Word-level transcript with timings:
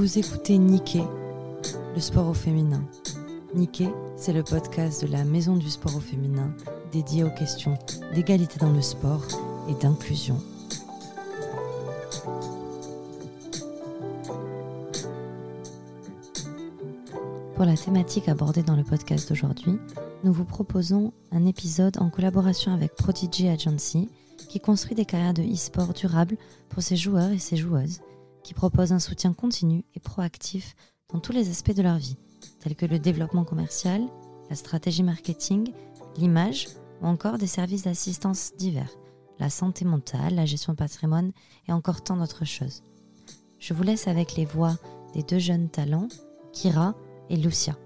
Vous 0.00 0.18
écoutez 0.18 0.56
Niké, 0.56 1.02
le 1.94 2.00
sport 2.00 2.26
au 2.26 2.32
féminin. 2.32 2.82
Niké, 3.54 3.86
c'est 4.16 4.32
le 4.32 4.42
podcast 4.42 5.04
de 5.04 5.12
la 5.12 5.24
Maison 5.24 5.58
du 5.58 5.68
sport 5.68 5.94
au 5.94 6.00
féminin 6.00 6.54
dédié 6.90 7.22
aux 7.22 7.30
questions 7.30 7.76
d'égalité 8.14 8.58
dans 8.58 8.72
le 8.72 8.80
sport 8.80 9.26
et 9.68 9.74
d'inclusion. 9.74 10.38
Pour 17.54 17.66
la 17.66 17.76
thématique 17.76 18.30
abordée 18.30 18.62
dans 18.62 18.76
le 18.76 18.84
podcast 18.84 19.28
d'aujourd'hui, 19.28 19.78
nous 20.24 20.32
vous 20.32 20.46
proposons 20.46 21.12
un 21.30 21.44
épisode 21.44 21.98
en 21.98 22.08
collaboration 22.08 22.72
avec 22.72 22.94
Prodigy 22.94 23.48
Agency 23.48 24.08
qui 24.48 24.60
construit 24.60 24.96
des 24.96 25.04
carrières 25.04 25.34
de 25.34 25.42
e-sport 25.42 25.92
durables 25.92 26.38
pour 26.70 26.82
ses 26.82 26.96
joueurs 26.96 27.32
et 27.32 27.38
ses 27.38 27.58
joueuses, 27.58 28.00
qui 28.50 28.54
propose 28.54 28.90
un 28.90 28.98
soutien 28.98 29.32
continu 29.32 29.84
et 29.94 30.00
proactif 30.00 30.74
dans 31.12 31.20
tous 31.20 31.30
les 31.30 31.50
aspects 31.50 31.72
de 31.72 31.84
leur 31.84 31.98
vie, 31.98 32.16
tels 32.58 32.74
que 32.74 32.84
le 32.84 32.98
développement 32.98 33.44
commercial, 33.44 34.02
la 34.48 34.56
stratégie 34.56 35.04
marketing, 35.04 35.72
l'image 36.16 36.66
ou 37.00 37.06
encore 37.06 37.38
des 37.38 37.46
services 37.46 37.84
d'assistance 37.84 38.52
divers, 38.58 38.90
la 39.38 39.50
santé 39.50 39.84
mentale, 39.84 40.34
la 40.34 40.46
gestion 40.46 40.72
de 40.72 40.78
patrimoine 40.78 41.30
et 41.68 41.72
encore 41.72 42.02
tant 42.02 42.16
d'autres 42.16 42.44
choses. 42.44 42.82
Je 43.60 43.72
vous 43.72 43.84
laisse 43.84 44.08
avec 44.08 44.34
les 44.34 44.46
voix 44.46 44.76
des 45.14 45.22
deux 45.22 45.38
jeunes 45.38 45.68
talents, 45.68 46.08
Kira 46.52 46.96
et 47.28 47.36
Lucia. 47.36 47.78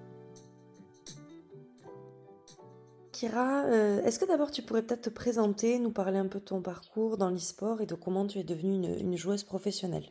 Kira, 3.12 3.64
euh, 3.66 4.02
est-ce 4.02 4.19
que 4.19 4.24
d'abord 4.24 4.50
tu 4.50 4.62
pourrais 4.62 4.80
peut-être 4.80 5.10
te 5.10 5.10
présenter, 5.10 5.78
nous 5.78 5.92
parler 5.92 6.16
un 6.16 6.27
peu 6.27 6.38
de 6.38 6.44
ton 6.44 6.62
parcours 6.62 7.19
dans 7.19 7.28
l'e-sport 7.28 7.83
et 7.83 7.86
de 7.86 7.94
comment 7.94 8.27
tu 8.27 8.38
es 8.38 8.44
devenue 8.44 8.98
une, 8.98 9.19
joueuse 9.19 9.44
professionnelle? 9.44 10.11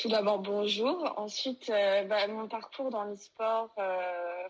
Tout 0.00 0.08
d'abord, 0.08 0.40
bonjour. 0.40 1.14
Ensuite, 1.16 1.70
euh, 1.70 2.02
bah, 2.04 2.26
mon 2.26 2.48
parcours 2.48 2.90
dans 2.90 3.04
l'e-sport, 3.04 3.70
euh, 3.78 4.48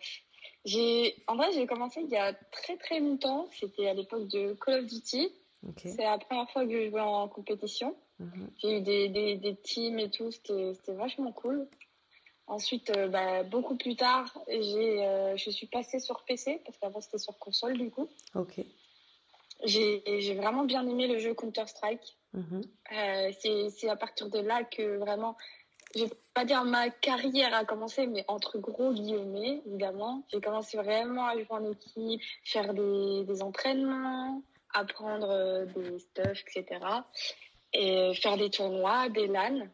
j'ai, 0.65 1.15
en 1.27 1.37
vrai, 1.37 1.53
j'ai 1.53 1.67
commencé 1.67 2.01
il 2.01 2.09
y 2.09 2.17
a 2.17 2.33
très 2.33 2.77
très 2.79 3.01
longtemps. 3.01 3.47
C'était 3.53 3.87
à 3.87 3.95
l'époque 3.95 4.29
de 4.29 4.55
Call 4.55 4.81
of 4.81 4.87
Duty. 4.87 5.31
C'est 5.77 6.05
la 6.05 6.19
première 6.19 6.49
fois 6.51 6.65
que 6.65 6.71
je 6.71 6.91
jouais 6.91 7.01
en 7.01 7.29
compétition. 7.29 7.95
Mhm. 8.19 8.51
J'ai 8.63 8.79
eu 8.79 8.81
des, 8.81 9.09
des, 9.09 9.37
des, 9.37 9.57
teams 9.57 9.99
et 9.99 10.11
tout, 10.11 10.31
c'était, 10.31 10.73
c'était 10.75 10.95
vachement 10.95 11.33
cool. 11.33 11.69
Ensuite, 12.47 12.97
euh, 12.97 13.09
bah, 13.09 13.43
beaucoup 13.43 13.77
plus 13.77 13.97
tard, 13.97 14.39
j'ai, 14.49 15.35
je 15.37 15.51
suis 15.51 15.67
passée 15.67 15.99
sur 15.99 16.25
PC 16.25 16.63
parce 16.65 16.79
qu'avant 16.79 17.01
c'était 17.01 17.19
sur 17.19 17.37
console 17.39 17.77
du 17.77 17.91
coup. 17.91 18.09
Ok. 18.35 18.61
J'ai, 19.65 20.35
vraiment 20.35 20.65
bien 20.65 20.87
aimé 20.87 21.07
le 21.07 21.19
jeu 21.19 21.35
Counter 21.35 21.67
Strike. 21.67 22.17
Mhm. 22.35 22.63
Euh, 22.93 23.31
c'est, 23.71 23.89
à 23.89 23.97
partir 23.97 24.29
de 24.29 24.39
là 24.39 24.65
que 24.65 24.99
vraiment, 24.99 25.37
je 25.95 26.05
vais 26.05 26.11
pas 26.35 26.45
dire 26.45 26.65
ma 26.65 26.91
carrière 26.91 27.55
a 27.55 27.65
commencé, 27.65 28.07
mais 28.07 28.25
entre 28.29 28.59
gros 28.59 28.93
guillemets 28.93 29.63
évidemment, 29.67 30.25
j'ai 30.31 30.41
commencé 30.41 30.77
vraiment 30.77 31.27
à 31.27 31.35
jouer 31.35 31.47
en 31.49 31.71
équipe, 31.71 32.21
faire 32.45 32.75
des, 32.75 33.25
des 33.25 33.43
entraînements, 33.43 34.43
apprendre 34.75 35.65
des 35.75 35.99
stuff, 35.99 36.43
etc. 36.55 36.81
Et 37.73 38.15
faire 38.15 38.37
des 38.37 38.51
tournois, 38.51 39.09
des 39.09 39.27
LAN. 39.27 39.69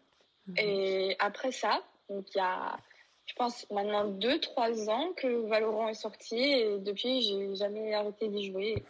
Mhm. 0.47 0.55
Et 0.59 1.17
après 1.19 1.53
ça, 1.53 1.83
donc 2.09 2.27
il 2.35 2.39
y 2.39 2.41
a, 2.41 2.77
je 3.27 3.35
pense, 3.35 3.69
maintenant 3.71 4.09
2-3 4.11 4.91
ans 4.91 5.13
que 5.17 5.49
Valorant 5.49 5.89
est 5.89 5.95
sorti 5.95 6.37
et 6.37 6.79
depuis, 6.79 7.23
j'ai 7.23 7.55
jamais 7.55 7.95
arrêté 7.95 8.29
d'y 8.29 8.51
jouer. 8.51 8.85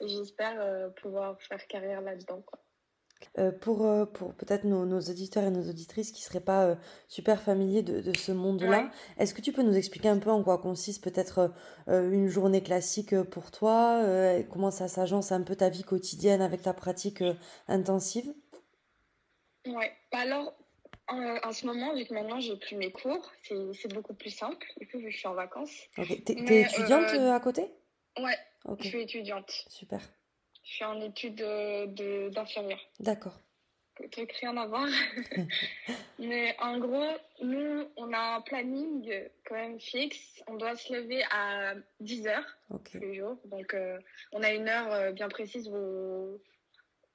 J'espère 0.00 0.60
euh, 0.60 0.90
pouvoir 0.90 1.40
faire 1.40 1.66
carrière 1.66 2.00
là-dedans. 2.00 2.44
Euh, 3.38 3.50
pour 3.50 3.84
euh, 3.84 4.06
pour 4.06 4.32
peut-être 4.34 4.62
nos, 4.62 4.86
nos, 4.86 5.00
auditeurs 5.00 5.42
et 5.42 5.50
nos 5.50 5.68
auditrices 5.68 6.12
qui 6.12 6.22
ne 6.22 6.26
seraient 6.26 6.44
pas 6.44 6.76
super 7.08 7.42
familiers 7.42 7.82
de, 7.82 8.00
de 8.00 8.12
ce 8.12 8.30
monde-là, 8.30 8.90
est-ce 9.18 9.34
que 9.34 9.40
tu 9.40 9.52
peux 9.52 9.62
nous 9.62 9.76
expliquer 9.76 10.08
un 10.08 10.18
peu 10.18 10.30
en 10.30 10.44
quoi 10.44 10.58
consiste 10.58 11.02
peut-être 11.02 11.52
une 11.88 12.28
journée 12.28 12.62
classique 12.62 13.20
pour 13.24 13.50
toi 13.50 14.02
Comment 14.50 14.70
ça 14.70 14.86
s'agence 14.86 15.32
un 15.32 15.42
peu 15.42 15.56
ta 15.56 15.68
vie 15.68 15.82
quotidienne 15.82 16.40
avec 16.40 16.62
ta 16.62 16.74
pratique 16.74 17.24
intensive? 17.66 18.32
Ouais, 19.66 19.92
bah 20.12 20.18
alors 20.18 20.54
en, 21.08 21.52
ce 21.52 21.66
moment, 21.66 21.94
vu 21.94 22.04
que 22.04 22.14
maintenant 22.14 22.38
j'ai 22.38 22.56
plus 22.56 22.76
mes 22.76 22.92
cours, 22.92 23.32
c'est 23.42 23.92
beaucoup 23.92 24.14
plus 24.14 24.30
simple, 24.30 24.64
du 24.78 24.86
coup, 24.86 25.00
je 25.00 25.08
suis 25.08 25.26
en 25.26 25.34
vacances. 25.34 25.88
Ok, 25.96 26.22
t'es 26.24 26.60
étudiante 26.60 27.14
à 27.14 27.40
côté? 27.40 27.72
Ouais, 28.18 28.38
je 28.80 28.88
suis 28.88 29.02
étudiante. 29.02 29.50
Super. 29.68 30.00
Je 30.64 30.72
suis 30.72 30.84
en 30.84 31.00
études 31.00 31.42
d'infirmière. 32.32 32.80
D'accord. 33.00 33.38
Truc 34.12 34.32
rien 34.40 34.56
à 34.56 34.66
voir. 34.66 34.86
Mais 36.18 36.56
en 36.60 36.78
gros, 36.78 37.16
nous, 37.42 37.84
on 37.96 38.12
a 38.12 38.36
un 38.36 38.40
planning 38.42 39.12
quand 39.44 39.56
même 39.56 39.80
fixe. 39.80 40.42
On 40.46 40.54
doit 40.54 40.76
se 40.76 40.92
lever 40.92 41.22
à 41.32 41.74
10 42.00 42.28
heures 42.28 42.58
tous 42.90 42.98
les 42.98 43.16
jours. 43.16 43.36
Donc, 43.46 43.74
euh, 43.74 43.98
on 44.32 44.42
a 44.42 44.52
une 44.52 44.68
heure 44.68 44.92
euh, 44.92 45.12
bien 45.12 45.28
précise 45.28 45.68
où 45.68 46.40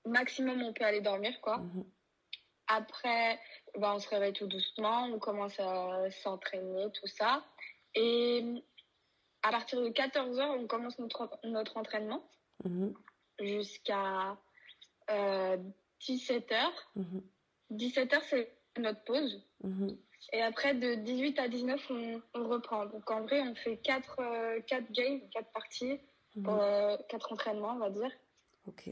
maximum 0.06 0.62
on 0.62 0.74
peut 0.74 0.84
aller 0.84 1.02
dormir, 1.02 1.40
quoi. 1.42 1.58
Mhm. 1.58 1.86
Après, 2.68 3.40
bah, 3.78 3.94
on 3.96 4.00
se 4.00 4.10
réveille 4.10 4.34
tout 4.34 4.48
doucement, 4.48 5.06
on 5.06 5.20
commence 5.20 5.58
à 5.60 6.10
s'entraîner, 6.12 6.92
tout 6.94 7.08
ça. 7.08 7.44
Et 7.96 8.44
à 9.44 9.52
partir 9.52 9.82
de 9.82 9.90
14 9.90 10.40
h 10.40 10.44
on 10.44 10.68
commence 10.68 10.98
notre, 11.00 11.30
notre 11.44 11.78
entraînement 11.78 12.24
mhm. 12.64 12.94
jusqu'à 13.40 14.38
17 16.00 16.52
h 16.52 17.22
17 17.70 18.14
h 18.14 18.22
c'est 18.30 18.52
notre 18.78 19.04
pause. 19.04 19.42
Mhm. 19.64 19.98
Et 20.32 20.42
après, 20.42 20.74
de 20.74 20.96
18 20.96 21.40
à 21.40 21.48
19, 21.48 21.92
on, 22.34 22.48
reprend. 22.48 22.86
Donc 22.86 23.10
en 23.12 23.24
vrai, 23.24 23.42
on 23.42 23.56
fait 23.56 23.78
4, 23.78 24.20
euh, 24.20 24.60
games, 24.92 25.20
4 25.34 25.52
parties, 25.52 26.00
mhm. 26.36 26.44
pour, 26.44 26.58
4 26.58 26.62
euh, 26.62 27.34
entraînements, 27.34 27.74
on 27.74 27.80
va 27.80 27.90
dire. 27.90 28.12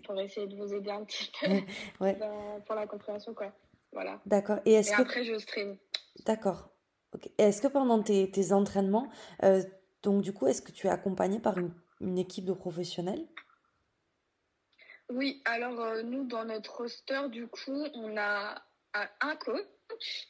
Pour 0.03 0.19
essayer 0.19 0.47
de 0.47 0.55
vous 0.57 0.73
aider 0.73 0.91
un 0.91 1.05
petit 1.05 1.31
peu 1.39 1.47
pour 2.65 2.75
la 2.75 2.87
compréhension. 2.87 3.33
quoi. 3.33 3.53
Voilà. 3.93 4.19
D'accord. 4.25 4.59
Et, 4.65 4.73
est-ce 4.73 4.91
que... 4.91 5.01
après, 5.01 5.23
je 5.23 5.37
stream. 5.37 5.77
D'accord. 6.25 6.69
Est-ce 7.37 7.61
que 7.61 7.67
pendant 7.67 8.03
tes, 8.03 8.29
tes 8.31 8.51
entraînements, 8.51 9.09
euh, 9.43 9.63
donc 10.03 10.21
du 10.21 10.33
coup, 10.33 10.47
est-ce 10.47 10.61
que 10.61 10.71
tu 10.71 10.87
es 10.87 10.89
accompagné 10.89 11.39
par 11.39 11.57
une, 11.57 11.73
une 11.99 12.17
équipe 12.17 12.45
de 12.45 12.53
professionnels? 12.53 13.27
Oui, 15.09 15.41
alors 15.45 15.79
euh, 15.79 16.03
nous, 16.03 16.25
dans 16.25 16.45
notre 16.45 16.77
roster, 16.77 17.29
du 17.29 17.47
coup, 17.47 17.85
on 17.93 18.17
a 18.17 18.63
un 18.93 19.35
coach, 19.35 19.65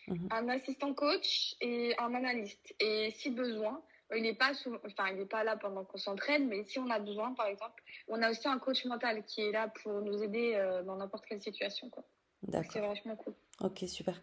mhm. 0.08 0.28
un 0.32 0.50
assistant 0.50 0.94
coach 0.94 1.56
et 1.62 1.96
un 2.00 2.14
analyste. 2.14 2.74
Et 2.80 3.12
si 3.12 3.30
besoin, 3.30 3.82
il 4.16 4.24
n'est 4.24 4.34
pas, 4.34 4.52
enfin, 4.86 5.10
il 5.16 5.28
pas 5.28 5.44
là 5.44 5.56
pendant 5.56 5.86
qu'on 5.86 5.98
s'entraîne, 5.98 6.48
mais 6.48 6.64
si 6.66 6.80
on 6.80 6.90
a 6.90 7.00
besoin, 7.00 7.34
par 7.34 7.48
exemple, 7.48 7.84
on 8.08 8.22
a 8.22 8.30
aussi 8.30 8.48
un 8.48 8.60
coach 8.60 8.86
mental 8.86 9.24
qui 9.26 9.42
est 9.42 9.52
là 9.52 9.68
pour 9.82 10.02
nous 10.02 10.22
aider 10.22 10.54
euh, 10.56 10.84
dans 10.84 10.96
n'importe 10.96 11.26
quelle 11.26 11.42
situation. 11.42 11.90
Quoi. 11.90 12.04
D'accord. 12.44 12.72
C'est 12.74 12.82
vachement 12.82 13.16
cool. 13.16 13.34
Ok, 13.62 13.84
super. 13.88 14.20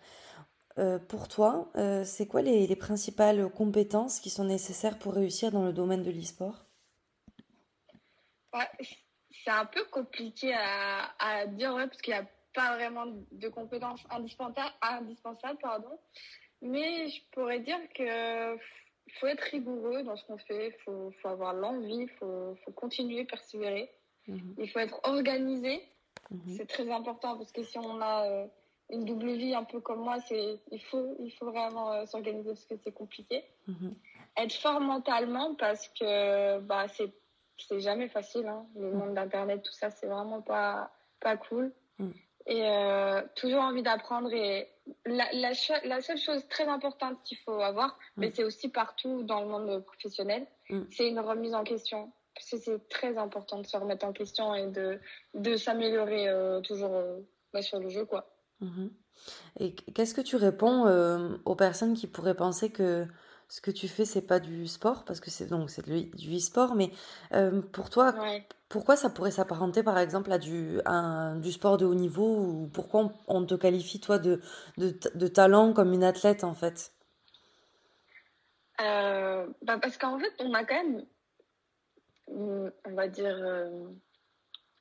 Euh, 0.78 0.98
pour 0.98 1.26
toi, 1.26 1.68
euh, 1.76 2.04
c'est 2.04 2.26
quoi 2.26 2.40
les, 2.40 2.76
principales 2.76 3.50
compétences 3.50 4.20
qui 4.20 4.30
sont 4.30 4.44
nécessaires 4.44 4.98
pour 4.98 5.14
réussir 5.14 5.50
dans 5.50 5.64
le 5.64 5.72
domaine 5.72 6.04
de 6.04 6.10
l'e-sport? 6.10 6.64
C'est 9.44 9.50
un 9.50 9.66
peu 9.66 9.84
compliqué 9.90 10.54
à, 10.54 11.46
dire 11.46 11.74
parce 11.74 12.00
qu'il 12.00 12.14
n'y 12.14 12.20
a 12.20 12.26
pas 12.54 12.76
vraiment 12.76 13.06
de 13.32 13.48
compétences 13.48 14.04
indispensables, 14.10 14.74
indispensables 14.80 15.58
pardon. 15.60 15.98
mais 16.62 17.08
je 17.08 17.20
pourrais 17.32 17.60
dire 17.60 17.78
que 17.94 18.56
faut 19.20 19.26
être 19.26 19.42
rigoureux 19.42 20.02
dans 20.02 20.16
ce 20.16 20.24
qu'on 20.26 20.38
fait, 20.38 20.68
il 20.68 20.74
faut, 20.84 21.12
avoir 21.24 21.54
l'envie, 21.54 22.02
il 22.02 22.10
faut, 22.18 22.56
continuer, 22.74 23.24
persévérer. 23.24 23.90
Mhm. 24.26 24.54
Il 24.58 24.70
faut 24.70 24.78
être 24.78 25.00
organisé, 25.02 25.82
mhm. 26.30 26.56
c'est 26.56 26.66
très 26.66 26.90
important 26.90 27.36
parce 27.36 27.50
que 27.50 27.64
si 27.64 27.78
on 27.78 28.00
a... 28.00 28.26
Euh, 28.26 28.46
une 28.90 29.04
double 29.04 29.32
vie 29.32 29.54
un 29.54 29.64
peu 29.64 29.80
comme 29.80 30.00
moi, 30.00 30.18
c'est 30.20 30.60
il 30.70 30.82
faut 30.82 31.16
il 31.20 31.30
faut 31.32 31.50
vraiment 31.50 31.92
euh, 31.92 32.06
s'organiser 32.06 32.50
parce 32.50 32.64
que 32.64 32.76
c'est 32.82 32.92
compliqué. 32.92 33.44
Mhm. 33.66 33.94
Être 34.36 34.54
fort 34.54 34.80
mentalement 34.80 35.54
parce 35.54 35.88
que 35.88 36.60
bah 36.60 36.86
c'est 36.88 37.12
c'est 37.58 37.80
jamais 37.80 38.08
facile 38.08 38.46
hein. 38.46 38.66
le 38.76 38.92
monde 38.92 39.14
d'internet 39.14 39.62
tout 39.62 39.72
ça 39.72 39.90
c'est 39.90 40.06
vraiment 40.06 40.40
pas 40.40 40.90
pas 41.20 41.36
cool. 41.36 41.72
Mhm. 41.98 42.12
Et 42.46 42.66
euh, 42.66 43.20
toujours 43.34 43.60
envie 43.60 43.82
d'apprendre 43.82 44.32
et 44.32 44.68
la, 45.04 45.28
la, 45.32 45.50
la, 45.84 46.00
seule 46.00 46.16
chose 46.16 46.48
très 46.48 46.66
importante 46.66 47.22
qu'il 47.22 47.36
faut 47.38 47.60
avoir, 47.60 47.88
mhm. 47.88 47.94
mais 48.16 48.30
c'est 48.30 48.44
aussi 48.44 48.70
partout 48.70 49.22
dans 49.22 49.42
le 49.42 49.48
monde 49.48 49.84
professionnel, 49.84 50.46
c'est 50.90 51.08
une 51.08 51.20
remise 51.20 51.54
en 51.54 51.64
question. 51.64 52.10
Parce 52.34 52.50
que 52.50 52.56
c'est 52.58 52.88
très 52.88 53.18
important 53.18 53.58
de 53.58 53.66
se 53.66 53.76
remettre 53.76 54.06
en 54.06 54.12
question 54.12 54.54
et 54.54 54.68
de, 54.68 55.00
de 55.34 55.56
s'améliorer 55.56 56.28
euh, 56.28 56.60
toujours 56.60 57.02
bah, 57.52 57.60
sur 57.60 57.80
le 57.80 57.88
jeu, 57.90 58.06
quoi. 58.06 58.30
Mhm. 58.60 58.90
Et 59.60 59.74
qu'est-ce 59.74 60.14
que 60.14 60.20
tu 60.20 60.36
réponds 60.36 60.86
euh, 60.86 61.36
aux 61.44 61.56
personnes 61.56 61.94
qui 61.94 62.06
pourraient 62.06 62.36
penser 62.36 62.70
que 62.70 63.06
ce 63.48 63.60
que 63.60 63.70
tu 63.70 63.88
fais, 63.88 64.04
c'est 64.04 64.22
pas 64.22 64.40
du 64.40 64.66
sport, 64.66 65.04
parce 65.04 65.20
que 65.20 65.30
c'est 65.30 65.46
donc 65.46 65.70
c'est 65.70 65.88
du 65.88 66.36
e-sport, 66.36 66.74
mais 66.74 66.92
pour 67.72 67.88
toi, 67.88 68.14
pourquoi 68.68 68.94
ça 68.94 69.08
pourrait 69.08 69.30
s'apparenter 69.30 69.82
par 69.82 69.98
exemple 69.98 70.30
à 70.30 70.38
du, 70.38 70.80
du 71.40 71.52
sport 71.52 71.78
de 71.78 71.86
haut 71.86 71.94
niveau? 71.94 72.36
Ou 72.36 72.70
pourquoi 72.72 73.10
on, 73.26 73.46
te 73.46 73.54
qualifie 73.54 74.00
toi 74.00 74.18
de, 74.18 74.40
de, 74.76 75.28
talent 75.28 75.72
comme 75.72 75.94
une 75.94 76.04
athlète 76.04 76.44
en 76.44 76.52
fait? 76.52 76.92
Bah 78.78 79.78
Parce 79.80 79.96
qu'en 79.96 80.18
fait, 80.18 80.32
on 80.40 80.52
a 80.52 80.64
quand 80.64 80.84
même, 80.84 81.06
on 82.28 82.94
va 82.94 83.08
dire, 83.08 83.34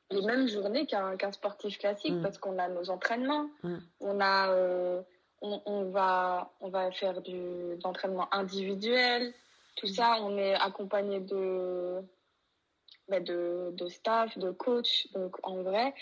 les 0.09 0.21
mêmes 0.21 0.47
journées 0.47 0.85
qu'un 0.85 1.31
sportif 1.31 1.77
classique 1.77 2.13
mmh. 2.13 2.21
parce 2.21 2.37
qu'on 2.37 2.57
a 2.59 2.69
nos 2.69 2.89
entraînements, 2.89 3.49
mmh. 3.63 3.75
on 4.01 4.19
a 4.21 5.03
on, 5.41 5.89
va, 5.91 6.51
on 6.61 6.69
va 6.69 6.91
faire 6.91 7.21
du, 7.21 7.75
d'entraînement 7.77 8.33
individuel. 8.33 9.33
Tout 9.75 9.87
ça, 9.87 10.17
on 10.21 10.37
est 10.37 10.55
accompagné 10.55 11.19
de, 11.19 12.01
bah, 13.07 13.19
de, 13.19 13.69
de, 13.73 13.87
staff, 13.87 14.37
de 14.37 14.51
coach, 14.51 15.07
donc 15.13 15.35
en 15.43 15.61
vrai. 15.61 15.93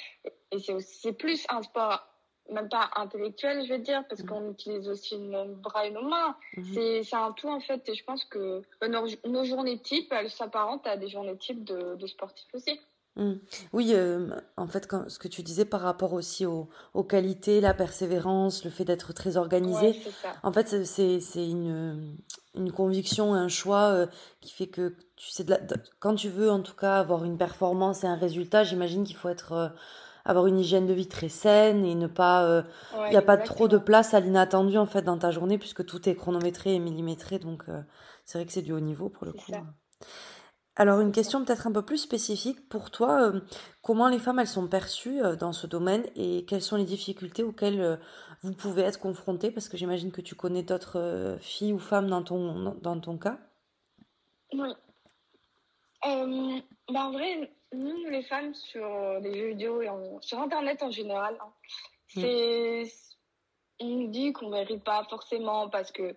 Et 0.51 0.59
c'est 0.59 0.73
aussi 0.73 1.11
plus 1.11 1.45
un 1.49 1.61
sport, 1.61 2.07
même 2.49 2.69
pas 2.69 2.89
intellectuel, 2.95 3.65
je 3.65 3.73
veux 3.73 3.79
dire, 3.79 4.05
parce 4.07 4.23
mmh. 4.23 4.27
qu'on 4.27 4.51
utilise 4.51 4.87
aussi 4.87 5.17
nos 5.17 5.45
bras 5.55 5.85
et 5.85 5.91
nos 5.91 6.07
mains. 6.07 6.37
Mmh. 6.55 6.73
C'est, 6.73 7.03
c'est 7.03 7.15
un 7.17 7.33
tout, 7.33 7.49
en 7.49 7.59
fait. 7.59 7.87
Et 7.89 7.95
je 7.95 8.03
pense 8.05 8.23
que 8.25 8.61
bah, 8.79 8.87
nos, 8.87 9.05
nos, 9.25 9.43
journées 9.43 9.79
types, 9.79 10.11
elles 10.13 10.31
s'apparentent 10.31 10.87
à 10.87 10.95
des 10.95 11.09
journées 11.09 11.37
types 11.37 11.65
de, 11.65 11.95
de 11.95 12.07
sportifs 12.07 12.53
aussi. 12.53 12.79
Mmh. 13.17 13.33
Oui, 13.71 13.91
euh, 13.93 14.27
en 14.57 14.67
fait, 14.67 14.87
quand, 14.87 15.09
ce 15.09 15.19
que 15.19 15.29
tu 15.29 15.41
disais 15.41 15.63
par 15.63 15.79
rapport 15.81 16.11
aussi 16.11 16.45
aux, 16.45 16.67
aux 16.93 17.03
qualités, 17.03 17.61
la 17.61 17.73
persévérance, 17.73 18.65
le 18.65 18.71
fait 18.71 18.83
d'être 18.83 19.13
très 19.13 19.37
organisé, 19.37 20.01
en 20.43 20.51
fait, 20.51 20.83
c'est, 20.83 21.21
c'est 21.21 21.47
une, 21.47 22.17
une 22.55 22.73
conviction, 22.73 23.33
un 23.33 23.47
choix 23.47 23.91
euh, 23.93 24.07
qui 24.41 24.51
fait 24.51 24.67
que 24.67 24.95
tu 25.15 25.29
sais, 25.29 25.45
de 25.45 25.55
quand 25.99 26.15
tu 26.15 26.27
veux 26.27 26.51
en 26.51 26.59
tout 26.61 26.75
cas 26.75 26.97
avoir 26.99 27.23
une 27.23 27.37
performance 27.37 28.03
et 28.03 28.07
un 28.07 28.17
résultat, 28.17 28.65
j'imagine 28.65 29.05
qu'il 29.05 29.15
faut 29.15 29.29
être, 29.29 29.53
euh, 29.53 29.69
avoir 30.25 30.47
une 30.47 30.59
hygiène 30.59 30.85
de 30.85 30.93
vie 30.93 31.07
très 31.07 31.29
saine 31.29 31.85
et 31.85 31.95
ne 31.95 32.07
pas. 32.07 32.65
Il 33.05 33.11
n'y 33.11 33.15
a 33.15 33.21
pas 33.21 33.37
trop 33.37 33.69
de 33.69 33.77
place 33.77 34.13
à 34.13 34.19
l'inattendu 34.19 34.77
en 34.77 34.87
fait 34.87 35.03
dans 35.03 35.17
ta 35.17 35.31
journée 35.31 35.57
puisque 35.57 35.85
tout 35.85 36.09
est 36.09 36.15
chronométré 36.15 36.73
et 36.73 36.79
millimétré, 36.79 37.39
donc 37.39 37.63
c'est 38.25 38.39
vrai 38.39 38.45
que 38.45 38.51
c'est 38.51 38.63
du 38.63 38.73
haut 38.73 38.79
niveau 38.81 39.07
pour 39.07 39.25
le 39.25 39.31
coup. 39.31 39.53
Alors 40.77 40.99
une 40.99 41.13
question 41.13 41.45
peut-être 41.45 41.67
un 41.67 41.71
peu 41.71 41.83
plus 41.83 41.99
spécifique 41.99 42.67
pour 42.67 42.91
toi, 42.91 43.29
euh, 43.29 43.39
comment 43.81 44.09
les 44.09 44.19
femmes 44.19 44.39
elles 44.39 44.47
sont 44.47 44.67
perçues 44.67 45.21
euh, 45.23 45.35
dans 45.35 45.53
ce 45.53 45.67
domaine 45.67 46.05
et 46.15 46.45
quelles 46.45 46.61
sont 46.61 46.75
les 46.75 46.83
difficultés 46.83 47.43
auxquelles 47.43 47.79
euh, 47.79 47.95
vous 48.41 48.53
pouvez 48.53 48.81
être 48.81 48.99
confrontées? 48.99 49.51
Parce 49.51 49.69
que 49.69 49.77
j'imagine 49.77 50.11
que 50.11 50.19
tu 50.19 50.35
connais 50.35 50.63
d'autres 50.63 51.37
filles 51.39 51.71
ou 51.71 51.79
femmes 51.79 52.09
dans 52.09 52.23
ton, 52.23 52.75
dans 52.81 52.99
ton 52.99 53.17
cas. 53.17 53.37
Oui. 54.53 54.69
Bah, 56.03 57.05
en 57.07 57.11
vrai, 57.11 57.51
nous 57.73 58.09
les 58.09 58.23
femmes 58.23 58.53
sur 58.53 59.19
les 59.21 59.33
jeux 59.33 59.47
vidéo 59.49 59.81
et 59.81 59.89
sur 60.21 60.39
internet 60.39 60.83
en 60.83 60.91
général, 60.91 61.35
hein, 61.41 61.51
mm. 62.15 62.21
c'est 62.21 62.91
on 63.79 63.85
nous 63.87 64.07
dit 64.07 64.31
qu'on 64.31 64.49
mérite 64.49 64.83
pas 64.83 65.03
forcément 65.09 65.69
parce 65.69 65.91
que 65.91 66.15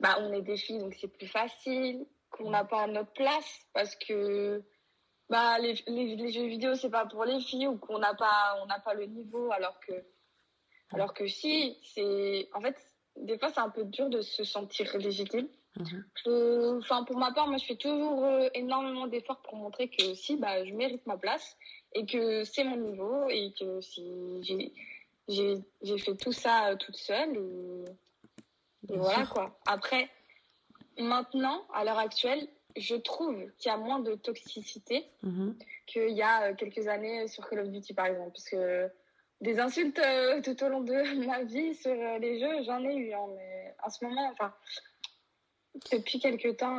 bah 0.00 0.16
on 0.20 0.32
est 0.32 0.42
des 0.42 0.56
filles 0.56 0.80
donc 0.80 0.94
c'est 1.00 1.08
plus 1.08 1.28
facile 1.28 2.06
qu'on 2.40 2.50
n'a 2.50 2.64
pas 2.64 2.86
notre 2.86 3.12
place 3.12 3.66
parce 3.72 3.94
que 3.96 4.62
bah, 5.28 5.58
les, 5.58 5.74
les, 5.86 6.32
jeux 6.32 6.46
vidéo, 6.46 6.74
c'est 6.74 6.90
pas 6.90 7.06
pour 7.06 7.24
les 7.24 7.40
filles 7.40 7.68
ou 7.68 7.78
qu'on 7.78 7.98
n'a 7.98 8.14
pas, 8.14 8.58
on 8.62 8.66
n'a 8.66 8.80
pas 8.80 8.94
le 8.94 9.06
niveau 9.06 9.50
alors 9.52 9.78
que, 9.80 9.92
alors 10.92 11.14
que 11.14 11.26
si, 11.26 11.78
c'est, 11.94 12.48
en 12.52 12.60
fait, 12.60 12.76
des 13.16 13.38
fois, 13.38 13.50
c'est 13.50 13.60
un 13.60 13.70
peu 13.70 13.84
dur 13.84 14.08
de 14.08 14.22
se 14.22 14.44
sentir 14.44 14.96
légitime. 14.98 15.48
Mhm. 15.76 16.78
Enfin, 16.78 17.04
pour 17.04 17.16
ma 17.16 17.32
part, 17.32 17.46
moi, 17.46 17.58
je 17.58 17.64
fais 17.64 17.76
toujours 17.76 18.24
euh, 18.24 18.48
énormément 18.54 19.06
d'efforts 19.06 19.40
pour 19.42 19.54
montrer 19.54 19.88
que 19.88 20.14
si, 20.14 20.36
bah, 20.36 20.64
je 20.64 20.74
mérite 20.74 21.06
ma 21.06 21.16
place 21.16 21.56
et 21.92 22.06
que 22.06 22.42
c'est 22.44 22.64
mon 22.64 22.76
niveau 22.76 23.28
et 23.28 23.52
que 23.58 23.80
si 23.80 24.42
j'ai, 24.42 24.72
j'ai, 25.28 25.98
fait 25.98 26.16
tout 26.16 26.32
ça 26.32 26.70
euh, 26.70 26.76
toute 26.76 26.96
seule 26.96 27.36
et 28.88 28.96
voilà, 28.96 29.26
quoi. 29.26 29.58
Après, 29.66 30.10
maintenant, 30.98 31.62
à 31.72 31.84
l'heure 31.84 31.98
actuelle, 31.98 32.48
je 32.76 32.94
trouve 32.94 33.36
qu'il 33.58 33.70
y 33.70 33.74
a 33.74 33.76
moins 33.76 34.00
de 34.00 34.14
toxicité 34.14 35.04
mhm. 35.22 35.56
qu'il 35.86 36.10
y 36.10 36.22
a 36.22 36.50
euh, 36.50 36.54
quelques 36.54 36.86
années 36.88 37.26
sur 37.28 37.48
Call 37.48 37.60
of 37.60 37.68
Duty, 37.68 37.94
par 37.94 38.06
exemple. 38.06 38.30
Parce 38.32 38.48
que 38.48 38.90
des 39.40 39.58
insultes 39.58 39.98
euh, 39.98 40.40
tout 40.42 40.62
au 40.62 40.68
long 40.68 40.80
de 40.80 41.26
ma 41.26 41.42
vie 41.44 41.74
sur 41.74 41.92
euh, 41.92 42.18
les 42.18 42.38
jeux, 42.40 42.64
j'en 42.64 42.82
ai 42.84 42.94
eu. 42.94 43.12
Hein, 43.12 43.26
mais 43.36 43.74
en 43.84 43.90
ce 43.90 44.04
moment, 44.04 44.30
enfin, 44.32 44.52
depuis 45.92 46.18
quelques 46.18 46.56
temps, 46.58 46.78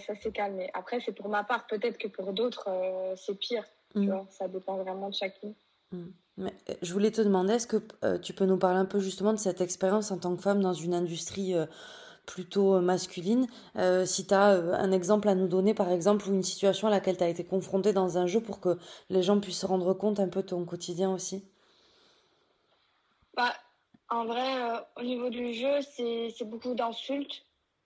ça 0.00 0.14
s'est 0.16 0.32
calmé. 0.32 0.68
Après, 0.74 1.00
c'est 1.00 1.12
pour 1.12 1.28
ma 1.28 1.44
part. 1.44 1.66
Peut-être 1.68 1.96
que 1.96 2.08
pour 2.08 2.32
d'autres, 2.32 2.68
c'est 3.16 3.38
pire. 3.38 3.64
Mhm. 3.94 4.24
ça 4.30 4.48
dépend 4.48 4.76
vraiment 4.78 5.10
de 5.10 5.14
chacun. 5.14 5.52
Mhm. 5.92 6.12
Mais 6.38 6.52
je 6.80 6.92
voulais 6.92 7.10
te 7.10 7.20
demander, 7.20 7.54
est-ce 7.54 7.66
que 7.66 8.16
tu 8.16 8.32
peux 8.32 8.46
nous 8.46 8.56
parler 8.56 8.78
un 8.78 8.84
peu 8.84 8.98
justement 8.98 9.32
de 9.32 9.38
cette 9.38 9.60
expérience 9.60 10.10
en 10.10 10.18
tant 10.18 10.34
que 10.34 10.42
femme 10.42 10.60
dans 10.60 10.72
une 10.72 10.94
industrie 10.94 11.54
plutôt 12.32 12.76
euh, 12.76 12.80
masculine. 12.80 13.46
Euh, 13.76 14.06
si 14.06 14.26
tu 14.26 14.32
as 14.32 14.52
euh, 14.52 14.72
un 14.72 14.90
exemple 14.90 15.28
à 15.28 15.34
nous 15.34 15.48
donner, 15.48 15.74
par 15.74 15.92
exemple, 15.92 16.26
ou 16.28 16.32
une 16.32 16.42
situation 16.42 16.88
à 16.88 16.90
laquelle 16.90 17.18
tu 17.18 17.24
as 17.24 17.28
été 17.28 17.44
confrontée 17.44 17.92
dans 17.92 18.16
un 18.16 18.26
jeu 18.26 18.40
pour 18.40 18.58
que 18.58 18.78
les 19.10 19.22
gens 19.22 19.38
puissent 19.38 19.60
se 19.60 19.66
rendre 19.66 19.92
compte 19.92 20.18
un 20.18 20.28
peu 20.28 20.40
de 20.40 20.46
ton 20.46 20.64
quotidien 20.64 21.12
aussi? 21.12 21.44
Bah, 23.36 23.52
en 24.08 24.24
vrai, 24.24 24.82
au 24.96 25.02
niveau 25.02 25.28
du 25.28 25.52
jeu, 25.52 25.80
c'est 25.82 26.44
beaucoup 26.44 26.74
d'insultes. 26.74 27.44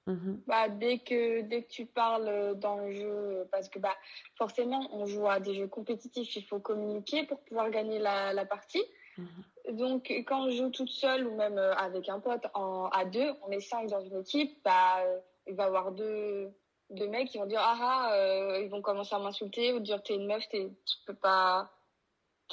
Mmh 0.09 0.35
bah, 0.47 0.69
dès, 0.69 1.01
que, 1.01 1.41
dès 1.41 1.65
que 1.65 1.69
tu 1.69 1.85
parles 1.85 2.57
dans 2.61 2.77
le 2.77 2.93
jeu, 2.93 3.49
parce 3.51 3.69
que 3.69 3.81
bah, 3.81 3.97
forcément, 4.37 4.89
on 4.93 5.05
joue 5.05 5.27
à 5.27 5.41
des 5.41 5.57
jeux 5.57 5.67
compétitifs, 5.67 6.37
il 6.37 6.45
faut 6.45 6.61
communiquer 6.61 7.25
pour 7.25 7.41
pouvoir 7.41 7.71
gagner 7.71 7.99
la, 7.99 8.33
la 8.33 8.45
partie. 8.45 8.85
Mmh 9.19 9.25
donc, 9.73 10.13
quand 10.27 10.49
je 10.51 10.57
joue 10.57 10.71
toute 10.71 10.91
seule 10.91 11.27
ou 11.27 11.35
même 11.35 11.59
euh, 11.59 11.75
avec 11.75 12.09
un 12.09 12.21
pote 12.21 12.47
en, 12.55 12.89
à 12.89 13.05
deux, 13.05 13.33
on 13.47 13.51
est 13.51 13.61
cinq 13.61 13.89
dans 13.89 14.01
une 14.01 14.21
équipe, 14.21 14.59
bah, 14.65 15.03
il 15.47 15.55
va 15.55 15.65
y 15.65 15.67
avoir 15.67 15.93
deux, 15.93 16.51
deux 16.91 17.09
mecs 17.09 17.29
qui 17.29 17.39
vont 17.39 17.47
dire 17.47 17.61
ah 17.63 17.77
ah, 17.81 18.15
euh, 18.15 18.61
ils 18.63 18.71
vont 18.71 18.83
commencer 18.83 19.15
à 19.15 19.19
m'insulter 19.19 19.73
ou 19.73 19.81
dire 19.81 20.03
t'es 20.03 20.15
une 20.15 20.27
meuf, 20.27 20.45
t'es, 20.51 20.71
tu 20.87 20.97
peux 21.07 21.15
pas, 21.15 21.69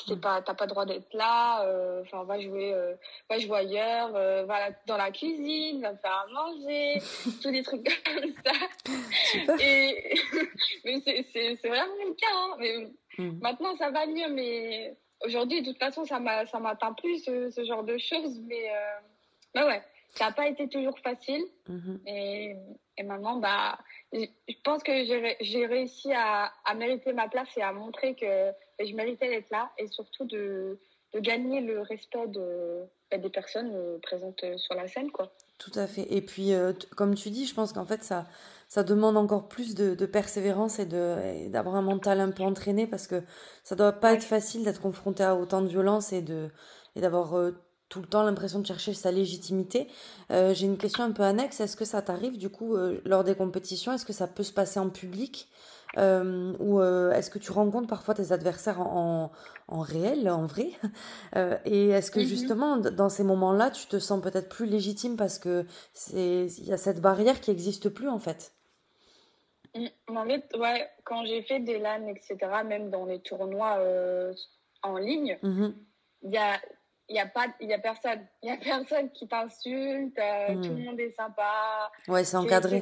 t'es 0.07 0.15
pas, 0.15 0.42
t'as 0.42 0.56
pas 0.56 0.65
droit 0.65 0.86
d'être 0.86 1.13
là, 1.13 1.65
euh, 1.65 2.01
enfin 2.01 2.24
va 2.24 2.39
jouer, 2.39 2.74
va 3.30 3.38
jouer 3.38 3.57
ailleurs, 3.59 4.12
va 4.45 4.71
dans 4.88 4.98
la 4.98 5.12
cuisine, 5.12 5.81
va 5.81 5.95
faire 5.95 6.25
à 6.25 6.27
manger, 6.33 7.00
tous 7.44 7.51
des 7.51 7.63
trucs 7.63 7.88
comme 8.06 8.33
ça. 8.44 9.57
Et 9.59 10.16
mais 10.83 11.00
c'est, 11.06 11.27
c'est, 11.31 11.56
c'est 11.62 11.69
vraiment 11.69 11.94
le 11.94 12.13
cas. 12.16 12.27
Hein. 12.33 12.56
Mais 12.59 12.92
mmh. 13.19 13.39
maintenant 13.39 13.75
ça 13.77 13.92
va 13.92 14.07
mieux, 14.07 14.30
mais 14.30 14.98
aujourd'hui, 15.23 15.61
de 15.61 15.71
toute 15.71 15.79
façon, 15.79 16.06
ça 16.06 16.19
m'atteint 16.19 16.94
plus 16.94 17.23
ce, 17.23 17.63
genre 17.65 17.83
de 17.83 17.97
choses. 17.97 18.39
Mais, 18.42 18.71
euh, 19.56 19.68
ouais, 19.68 19.81
ça 20.11 20.25
n'a 20.25 20.31
pas 20.31 20.47
été 20.47 20.68
toujours 20.68 20.97
facile. 20.99 21.44
Mhm. 21.68 21.99
et, 22.06 22.56
et, 22.97 23.03
maintenant, 23.03 23.37
bah, 23.37 23.77
je 24.11 24.56
pense 24.63 24.83
que 24.83 25.03
j'ai 25.42 25.65
réussi 25.65 26.13
à, 26.13 26.51
à, 26.65 26.73
mériter 26.75 27.13
ma 27.13 27.27
place 27.27 27.49
et 27.57 27.61
à 27.61 27.73
montrer 27.73 28.15
que 28.15 28.51
je 28.85 28.94
méritais 28.94 29.30
d'être 29.30 29.49
là 29.49 29.71
et 29.77 29.87
surtout 29.87 30.25
de, 30.25 30.80
de 31.13 31.19
gagner 31.19 31.61
le 31.61 31.81
respect 31.81 32.27
de, 32.27 32.83
bah, 33.09 33.18
des 33.18 33.30
personnes 33.30 33.73
euh, 33.73 33.97
présentes 33.99 34.44
sur 34.57 34.75
la 34.75 34.87
scène. 34.87 35.11
Quoi. 35.11 35.31
Tout 35.57 35.72
à 35.76 35.88
fait. 35.88 36.07
Et 36.14 36.22
puis, 36.22 36.54
euh, 36.54 36.74
comme 36.95 37.16
tu 37.16 37.30
dis, 37.30 37.45
je 37.45 37.54
pense 37.54 37.72
qu'en 37.74 37.86
fait, 37.86 38.04
ça, 38.04 38.28
ça 38.68 38.83
demande 38.83 39.16
encore 39.18 39.48
plus 39.48 39.76
de, 39.76 39.95
de 39.95 40.06
persévérance 40.06 40.80
et 40.80 40.86
d'avoir 41.50 41.76
un 41.76 41.81
mental 41.81 42.19
un 42.19 42.31
peu 42.31 42.44
entraîné 42.44 42.86
parce 42.88 43.07
que 43.07 43.24
ça 43.64 43.76
doit 43.76 43.94
pas 43.94 44.14
être 44.14 44.24
facile 44.24 44.64
d'être 44.66 44.81
confronté 44.81 45.24
à 45.24 45.36
autant 45.36 45.62
de 45.62 45.68
violence 45.68 46.12
et 46.12 46.22
de 46.22 46.50
et 46.95 47.02
d'avoir 47.02 47.38
euh, 47.38 47.52
tout 47.90 48.02
le 48.02 48.07
temps 48.07 48.24
l'impression 48.24 48.60
de 48.60 48.66
chercher 48.68 48.94
sa 48.94 49.12
légitimité. 49.12 49.88
Euh, 50.31 50.54
J'ai 50.54 50.66
une 50.66 50.78
question 50.78 51.04
un 51.04 51.12
peu 51.12 51.24
annexe. 51.24 51.60
Est-ce 51.62 51.78
que 51.78 51.86
ça 51.86 52.02
t'arrive 52.02 52.38
du 52.38 52.50
coup 52.50 52.76
lors 53.06 53.24
des 53.24 53.36
compétitions 53.36 53.94
Est-ce 53.94 54.06
que 54.06 54.14
ça 54.14 54.28
peut 54.28 54.44
se 54.44 54.54
passer 54.54 54.80
en 54.80 54.90
public? 54.90 55.48
Euh, 55.97 56.54
ou 56.59 56.80
euh, 56.80 57.12
est-ce 57.12 57.30
que 57.30 57.40
tu 57.40 57.52
rencontres 57.52 57.88
parfois 57.88 58.14
tes 58.14 58.31
adversaires 58.31 58.81
en, 58.81 59.31
en, 59.68 59.80
réel, 59.80 60.30
en 60.30 60.45
vrai? 60.45 60.69
Euh, 61.35 61.57
Et 61.66 61.90
est-ce 61.90 62.12
que 62.12 62.19
mhm. 62.19 62.26
justement, 62.26 62.78
dans 62.78 63.09
ces 63.09 63.23
moments-là, 63.23 63.71
tu 63.71 63.88
te 63.88 63.97
sens 63.97 64.21
peut-être 64.21 64.50
plus 64.50 64.68
légitime 64.68 65.16
parce 65.18 65.40
que 65.40 65.66
il 66.14 66.66
y 66.66 66.73
a 66.73 66.78
cette 66.78 67.02
barrière 67.02 67.42
qui 67.42 67.50
n'existe 67.50 67.90
plus 67.90 68.07
en 68.07 68.19
fait? 68.19 68.54
Mmh, 69.76 69.88
En 70.16 70.26
fait, 70.26 70.56
ouais, 70.56 70.88
quand 71.04 71.26
j'ai 71.26 71.42
fait 71.42 71.59
des 71.59 71.80
LAN, 71.80 72.07
etc., 72.07 72.38
même 72.64 72.92
dans 72.92 73.06
les 73.06 73.19
tournois 73.19 73.78
euh, 73.80 74.33
en 74.83 74.97
ligne, 74.97 75.40
mmh 75.42 75.69
il 76.26 76.31
y 76.31 76.38
a 76.38 76.57
il 77.10 77.16
y 77.16 77.19
a 77.19 77.26
pas 77.26 77.48
y 77.60 77.74
a 77.74 77.80
personne. 77.80 78.26
Il 78.42 78.50
y 78.50 78.52
a 78.52 78.57
personne 78.64 79.10
qui 79.12 79.28
t'insulte 79.28 80.18
euh, 80.18 80.56
tout 80.56 80.69
le 80.69 80.76
hmm. 80.76 80.83
monde 80.83 81.00
est 81.00 81.16
sympa. 81.16 81.92
Ouais 82.07 82.24
c'est 82.24 82.38
encadré. 82.38 82.81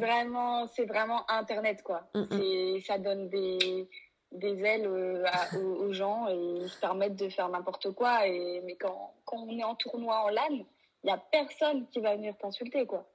c'est 0.75 0.85
vraiment 0.85 1.29
internet 1.29 1.81
quoi. 1.83 2.09
Hmm, 2.13 2.21
hmm. 2.29 2.81
ça 2.85 2.97
donne 2.97 3.29
des 3.29 3.89
des 4.31 4.63
ailes 4.63 4.87
euh, 4.87 5.25
aux, 5.59 5.91
gens 5.91 6.27
et 6.27 6.67
se 6.67 6.79
permettent 6.79 7.17
de 7.17 7.29
faire 7.29 7.49
n'importe 7.49 7.91
quoi. 7.91 8.27
Et 8.27 8.61
mais 8.65 8.75
quand 8.75 9.13
quand 9.25 9.37
on 9.37 9.57
est 9.57 9.63
en 9.63 9.75
tournoi 9.75 10.23
en 10.23 10.29
LAN 10.29 10.65
il 11.03 11.09
y 11.09 11.13
a 11.13 11.17
personne 11.17 11.87
qui 11.89 11.99
va 11.99 12.15
venir 12.15 12.37
t'insulter 12.37 12.85
quoi 12.85 13.09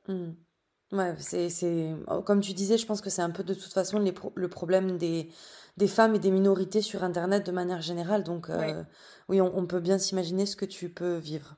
Ouais, 0.93 1.14
c'est, 1.19 1.49
c'est, 1.49 1.95
oh, 2.09 2.23
comme 2.23 2.40
tu 2.40 2.52
disais, 2.52 2.78
je 2.78 2.87
pense 2.87 3.00
que 3.00 3.11
c'est 3.11 3.23
un 3.23 3.31
peu 3.31 3.43
de 3.43 3.55
toute 3.55 3.73
façon 3.73 3.99
les 3.99 4.14
le 4.37 4.49
problème 4.49 4.99
des, 4.99 5.28
des 5.76 5.88
femmes 5.88 6.14
et 6.14 6.19
des 6.19 6.31
minorités 6.31 6.81
sur 6.81 7.02
Internet 7.02 7.45
de 7.45 7.52
manière 7.52 7.83
générale. 7.83 8.23
Donc, 8.23 8.50
euh, 8.50 8.85
oui, 9.28 9.40
on, 9.40 9.66
peut 9.66 9.81
bien 9.81 9.99
s'imaginer 9.99 10.47
ce 10.47 10.55
que 10.55 10.64
tu 10.64 10.88
peux 10.88 11.16
vivre. 11.16 11.57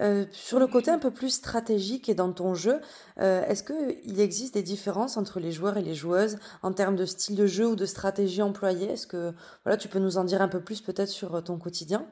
Euh, 0.00 0.24
sur 0.30 0.58
le 0.58 0.66
côté 0.66 0.90
un 0.90 0.98
peu 0.98 1.10
plus 1.10 1.30
stratégique 1.30 2.08
et 2.08 2.14
dans 2.14 2.32
ton 2.32 2.54
jeu, 2.54 2.80
euh, 3.18 3.44
est-ce 3.46 3.62
qu'il 3.62 4.20
existe 4.20 4.54
des 4.54 4.62
différences 4.62 5.18
entre 5.18 5.38
les 5.38 5.52
joueurs 5.52 5.76
et 5.76 5.82
les 5.82 5.94
joueuses 5.94 6.38
en 6.62 6.72
termes 6.72 6.96
de 6.96 7.04
style 7.04 7.36
de 7.36 7.46
jeu 7.46 7.66
ou 7.66 7.76
de 7.76 7.84
stratégie 7.84 8.42
employée? 8.42 8.92
Est-ce 8.92 9.06
que 9.06 9.34
voilà, 9.64 9.76
tu 9.76 9.88
peux 9.88 9.98
nous 9.98 10.16
en 10.16 10.24
dire 10.24 10.40
un 10.40 10.48
peu 10.48 10.62
plus 10.62 10.80
peut-être 10.80 11.10
sur 11.10 11.42
ton 11.44 11.58
quotidien? 11.58 12.06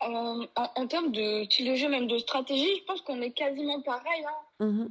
En, 0.00 0.46
en, 0.56 0.86
termes 0.86 1.12
de 1.12 1.44
style 1.44 1.66
de 1.66 1.74
jeu, 1.74 1.90
même 1.90 2.06
de 2.06 2.16
stratégie, 2.16 2.78
je 2.78 2.84
pense 2.86 3.02
qu'on 3.02 3.20
est 3.20 3.32
quasiment 3.32 3.82
pareil. 3.82 4.24
Hein. 4.26 4.49
Mmh 4.60 4.86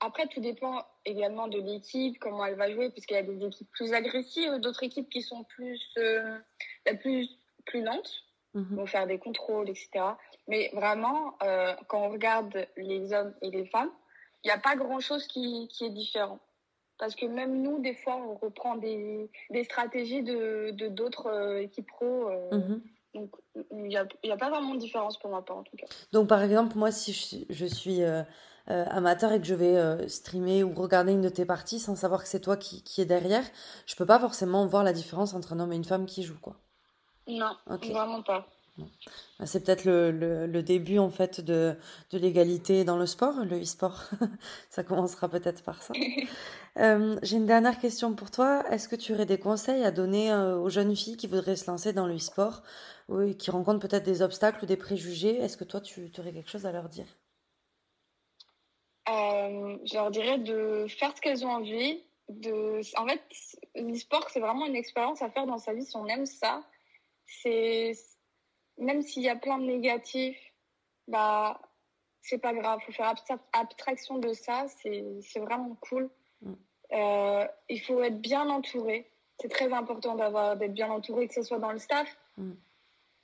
après, 0.00 0.26
tout 0.28 0.40
dépend 0.40 0.84
également 1.04 1.48
de 1.48 1.58
l'équipe, 1.58 2.18
comment 2.20 2.44
elle 2.44 2.54
va 2.54 2.70
jouer, 2.70 2.90
puisqu'il 2.90 3.14
y 3.14 3.18
a 3.18 3.22
des 3.22 3.44
équipes 3.44 3.70
plus 3.72 3.92
agressives, 3.92 4.58
d'autres 4.60 4.84
équipes 4.84 5.08
qui 5.10 5.22
sont 5.22 5.44
plus, 5.44 5.82
euh, 5.98 6.38
plus, 7.00 7.28
plus 7.66 7.82
lentes, 7.82 8.24
mhm. 8.54 8.76
vont 8.76 8.86
faire 8.86 9.06
des 9.06 9.18
contrôles, 9.18 9.68
etc. 9.68 9.90
Mais 10.46 10.70
vraiment, 10.72 11.34
euh, 11.42 11.74
quand 11.88 12.06
on 12.06 12.10
regarde 12.10 12.66
les 12.76 13.12
hommes 13.12 13.34
et 13.42 13.50
les 13.50 13.66
femmes, 13.66 13.90
il 14.44 14.48
n'y 14.48 14.52
a 14.52 14.58
pas 14.58 14.76
grand-chose 14.76 15.26
qui, 15.26 15.66
qui, 15.68 15.86
est 15.86 15.90
différent. 15.90 16.38
Parce 16.98 17.16
que 17.16 17.26
même 17.26 17.60
nous, 17.60 17.80
des 17.80 17.94
fois, 17.94 18.16
on 18.16 18.34
reprend 18.36 18.76
des, 18.76 19.28
des 19.50 19.64
stratégies 19.64 20.22
de 20.22 20.70
d'autres 20.88 21.26
euh, 21.26 21.62
équipes 21.62 21.88
pro. 21.88 22.30
Mhm. 22.52 22.82
Donc, 23.18 23.30
il 23.72 23.82
n'y 23.82 23.96
a, 23.96 24.06
a, 24.30 24.36
pas 24.36 24.50
vraiment 24.50 24.74
de 24.74 24.80
différence 24.80 25.18
pour 25.18 25.30
ma 25.30 25.42
part, 25.42 25.58
en 25.58 25.62
tout 25.62 25.76
cas. 25.76 25.86
Donc, 26.12 26.28
par 26.28 26.42
exemple, 26.42 26.76
moi, 26.76 26.90
si 26.92 27.12
je, 27.12 27.52
je 27.52 27.66
suis 27.66 28.02
euh, 28.70 28.84
amateur 28.90 29.32
et 29.32 29.40
que 29.40 29.46
je 29.46 29.54
vais 29.54 29.78
euh, 29.78 30.06
streamer 30.08 30.62
ou 30.62 30.74
regarder 30.74 31.12
une 31.12 31.22
de 31.22 31.30
tes 31.30 31.46
parties 31.46 31.78
sans 31.78 31.96
savoir 31.96 32.22
que 32.22 32.28
c'est 32.28 32.40
toi 32.40 32.58
qui, 32.58 32.82
qui 32.82 33.00
est 33.00 33.06
derrière, 33.06 33.44
je 33.86 33.96
peux 33.96 34.04
pas 34.04 34.18
forcément 34.18 34.66
voir 34.66 34.84
la 34.84 34.92
différence 34.92 35.32
entre 35.32 35.54
un 35.54 35.60
homme 35.60 35.72
et 35.72 35.76
une 35.76 35.84
femme 35.84 36.04
qui 36.04 36.22
joue, 36.22 36.38
quoi. 36.38 36.56
Non, 37.26 37.56
vraiment 37.66 38.22
pas. 38.22 38.46
Bah, 39.38 39.46
c'est 39.46 39.64
peut-être 39.64 39.84
le, 39.84 40.46
le, 40.46 40.62
début 40.62 40.98
en 40.98 41.10
fait 41.10 41.40
de, 41.40 41.76
de 42.10 42.18
l'égalité 42.18 42.84
dans 42.84 42.96
le 42.96 43.06
sport, 43.06 43.44
le 43.44 43.62
e-sport. 43.62 44.04
ça 44.70 44.82
commencera 44.82 45.28
peut-être 45.28 45.62
par 45.62 45.82
ça. 45.82 45.94
Euh, 46.76 47.18
j'ai 47.24 47.38
une 47.38 47.46
dernière 47.46 47.80
question 47.80 48.14
pour 48.14 48.30
toi. 48.30 48.62
Est-ce 48.70 48.88
que 48.88 48.94
tu 48.94 49.12
aurais 49.12 49.26
des 49.26 49.38
conseils 49.38 49.82
à 49.82 49.90
donner 49.90 50.32
aux 50.32 50.68
jeunes 50.68 50.94
filles 50.94 51.16
qui 51.16 51.26
voudraient 51.26 51.56
se 51.56 51.68
lancer 51.68 51.92
dans 51.92 52.06
le 52.06 52.14
e-sport 52.14 52.62
ou 53.08 53.34
qui 53.34 53.50
rencontrent 53.50 53.80
peut-être 53.80 54.04
des 54.04 54.22
obstacles 54.22 54.62
ou 54.62 54.66
des 54.66 54.76
préjugés? 54.76 55.38
Est-ce 55.40 55.56
que 55.56 55.64
toi 55.64 55.80
tu 55.80 56.08
aurais 56.20 56.32
quelque 56.32 56.48
chose 56.48 56.66
à 56.66 56.70
leur 56.70 56.88
dire? 56.88 57.06
Euh, 59.08 59.76
je 59.84 59.94
leur 59.94 60.10
dirais 60.10 60.38
de 60.38 60.86
faire 60.88 61.16
ce 61.16 61.20
qu'elles 61.20 61.44
ont 61.44 61.50
envie. 61.50 62.04
De... 62.28 62.80
En 62.96 63.06
fait, 63.08 63.22
l'e-sport, 63.74 64.28
c'est 64.30 64.40
vraiment 64.40 64.66
une 64.66 64.76
expérience 64.76 65.22
à 65.22 65.30
faire 65.30 65.46
dans 65.46 65.58
sa 65.58 65.72
vie 65.72 65.84
si 65.84 65.96
on 65.96 66.06
aime 66.06 66.26
ça. 66.26 66.62
C'est 67.24 67.94
Même 68.78 69.02
s'il 69.02 69.22
y 69.22 69.28
a 69.28 69.36
plein 69.36 69.58
de 69.58 69.64
négatifs, 69.64 70.38
bah, 71.06 71.60
c'est 72.22 72.38
pas 72.38 72.52
grave. 72.52 72.80
Il 72.82 72.86
faut 72.86 72.92
faire 72.92 73.14
abstraction 73.52 74.18
de 74.18 74.32
ça. 74.32 74.66
C'est 74.68 75.40
vraiment 75.40 75.76
cool. 75.80 76.10
Mm. 76.42 76.52
Euh, 76.92 77.46
il 77.68 77.80
faut 77.80 78.02
être 78.02 78.20
bien 78.20 78.48
entouré. 78.48 79.10
C'est 79.40 79.48
très 79.48 79.72
important 79.72 80.14
d'avoir 80.14 80.56
d'être 80.56 80.74
bien 80.74 80.90
entouré, 80.90 81.28
que 81.28 81.34
ce 81.34 81.42
soit 81.42 81.58
dans 81.58 81.72
le 81.72 81.78
staff, 81.78 82.08
mm. 82.36 82.52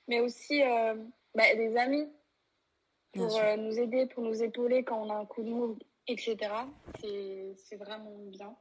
mais 0.07 0.19
aussi 0.21 0.63
euh, 0.63 0.95
bah, 1.33 1.53
des 1.55 1.75
amis 1.75 2.07
pour 3.13 3.35
euh, 3.37 3.55
nous 3.57 3.79
aider, 3.79 4.05
pour 4.07 4.23
nous 4.23 4.43
épauler 4.43 4.83
quand 4.83 5.01
on 5.01 5.09
a 5.09 5.15
un 5.15 5.25
coup 5.25 5.43
de 5.43 5.49
mou, 5.49 5.77
etc. 6.07 6.37
C'est 7.01 7.75
vraiment 7.77 8.15
bien. 8.27 8.55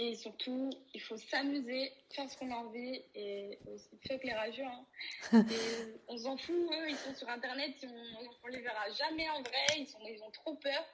Et 0.00 0.14
surtout, 0.14 0.70
il 0.94 1.00
faut 1.00 1.16
s'amuser, 1.16 1.92
faire 2.10 2.30
ce 2.30 2.36
qu'on 2.36 2.52
a 2.52 2.54
envie 2.54 3.02
et 3.16 3.58
aussi 3.66 3.98
fuck 4.06 4.22
les 4.22 4.32
rageux. 4.32 4.62
Hein. 4.62 5.44
on 6.08 6.16
s'en 6.16 6.36
fout, 6.36 6.54
eux, 6.54 6.88
ils 6.88 6.96
sont 6.96 7.12
sur 7.16 7.28
Internet, 7.28 7.74
on, 7.82 8.46
ne 8.46 8.52
les 8.52 8.60
verra 8.60 8.88
jamais 8.96 9.28
en 9.30 9.42
vrai, 9.42 9.66
ils, 9.76 9.88
sont, 9.88 9.98
ils 10.08 10.22
ont 10.22 10.30
trop 10.30 10.54
peur. 10.54 10.84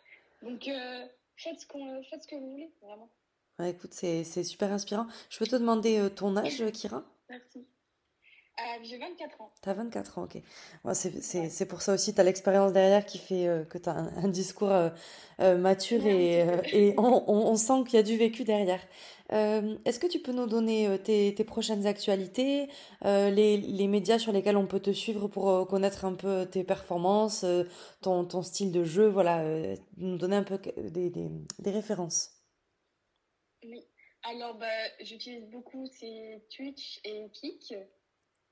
Donc, 0.40 0.66
euh, 0.68 1.06
faites, 1.36 1.60
ce 1.60 1.66
qu'on 1.66 2.02
faites 2.04 2.22
ce 2.22 2.28
que 2.28 2.36
vous 2.36 2.52
voulez, 2.52 2.72
vraiment. 2.80 3.10
Ouais, 3.58 3.72
écoute, 3.72 3.92
c'est 3.92 4.24
super 4.24 4.72
inspirant. 4.72 5.06
Je 5.28 5.38
peux 5.38 5.46
te 5.46 5.56
demander 5.56 5.98
euh, 5.98 6.08
ton 6.08 6.34
âge, 6.38 6.64
Kira? 6.72 7.04
Merci. 7.28 7.66
Euh, 8.60 8.84
j'ai 8.84 8.98
24 8.98 9.40
ans. 9.40 9.50
T'as 9.62 9.74
24 9.74 10.18
ans, 10.18 10.24
ok. 10.24 10.40
c'est 10.94 11.66
pour 11.66 11.82
ça 11.82 11.92
aussi, 11.92 12.14
tu 12.14 12.20
as 12.20 12.24
l'expérience 12.24 12.72
derrière 12.72 13.04
qui 13.04 13.18
fait 13.18 13.48
euh, 13.48 13.64
que 13.64 13.78
tu 13.78 13.88
as 13.88 13.96
un, 13.96 14.28
discours 14.28 14.70
euh, 14.70 15.58
mature 15.58 16.06
et, 16.06 16.46
et 16.72 16.94
on, 16.98 17.24
on, 17.26 17.56
sent 17.56 17.82
qu'il 17.84 17.94
y 17.94 17.98
a 17.98 18.04
du 18.04 18.16
vécu 18.16 18.44
derrière. 18.44 18.80
Est-ce 19.30 19.98
que 19.98 20.06
tu 20.06 20.20
peux 20.20 20.30
nous 20.30 20.46
donner 20.46 20.96
tes, 21.02 21.34
tes, 21.34 21.42
prochaines 21.42 21.86
actualités, 21.86 22.68
les, 23.02 23.56
les, 23.56 23.88
médias 23.88 24.20
sur 24.20 24.30
lesquels 24.30 24.56
on 24.56 24.66
peut 24.66 24.78
te 24.78 24.92
suivre 24.92 25.26
pour 25.26 25.66
connaître 25.66 26.04
un 26.04 26.14
peu 26.14 26.46
tes 26.46 26.62
performances, 26.62 27.44
ton, 28.02 28.24
ton, 28.24 28.42
style 28.42 28.70
de 28.70 28.84
jeu, 28.84 29.08
voilà, 29.08 29.42
nous 29.96 30.18
donner 30.18 30.36
un 30.36 30.44
peu 30.44 30.58
des, 30.76 31.10
des, 31.10 31.28
des 31.58 31.70
références 31.72 32.30
Oui, 33.64 33.84
alors 34.22 34.54
bah, 34.58 34.66
j'utilise 35.00 35.50
beaucoup 35.50 35.86
c'est 35.86 36.46
Twitch 36.54 37.00
et 37.04 37.28
Kik. 37.32 37.74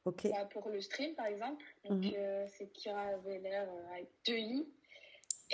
Bah, 0.05 0.49
pour 0.51 0.69
le 0.69 0.81
stream, 0.81 1.15
par 1.15 1.27
exemple. 1.27 1.65
Donc, 1.89 2.05
mhm. 2.05 2.13
euh, 2.17 2.47
c'est 2.49 2.73
Kira 2.73 3.17
Veller 3.19 3.65
euh, 3.67 3.95
avec 3.95 4.09
deux 4.27 4.37
i. 4.37 4.67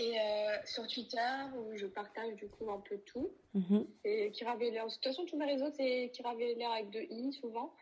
Et 0.00 0.18
euh, 0.20 0.56
sur 0.64 0.86
Twitter, 0.86 1.18
où 1.56 1.76
je 1.76 1.86
partage 1.86 2.34
du 2.36 2.48
coup 2.48 2.70
un 2.70 2.80
peu 2.80 2.98
tout. 2.98 3.30
Mhm. 3.54 3.86
C'est 4.04 4.30
Kira 4.32 4.56
Veller. 4.56 4.84
De 4.84 4.92
toute 4.92 5.04
façon, 5.04 5.24
tous 5.26 5.36
mes 5.36 5.46
réseaux, 5.46 5.70
c'est 5.76 6.10
Kira 6.14 6.34
Veller 6.34 6.64
avec 6.64 6.90
deux 6.90 7.06
i, 7.10 7.32
souvent. 7.32 7.74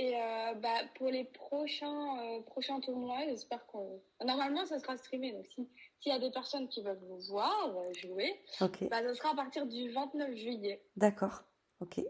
Et 0.00 0.12
bah, 0.62 0.78
pour 0.94 1.08
les 1.08 1.24
prochains, 1.24 2.40
prochains 2.46 2.78
tournois, 2.78 3.18
j'espère 3.28 3.66
qu'on. 3.66 4.00
Normalement, 4.24 4.64
ça 4.64 4.78
sera 4.78 4.96
streamé. 4.96 5.32
Donc, 5.32 5.44
s'il 5.46 5.66
y 6.12 6.12
a 6.12 6.20
des 6.20 6.30
personnes 6.30 6.68
qui 6.68 6.82
veulent 6.82 7.00
vous 7.08 7.18
voir 7.32 7.74
jouer, 8.00 8.40
bah, 8.60 9.02
ça 9.02 9.14
sera 9.14 9.30
à 9.30 9.34
partir 9.34 9.66
du 9.66 9.90
29 9.90 10.36
juillet. 10.36 10.80
D'accord. 10.96 11.42
Ok. 11.80 12.00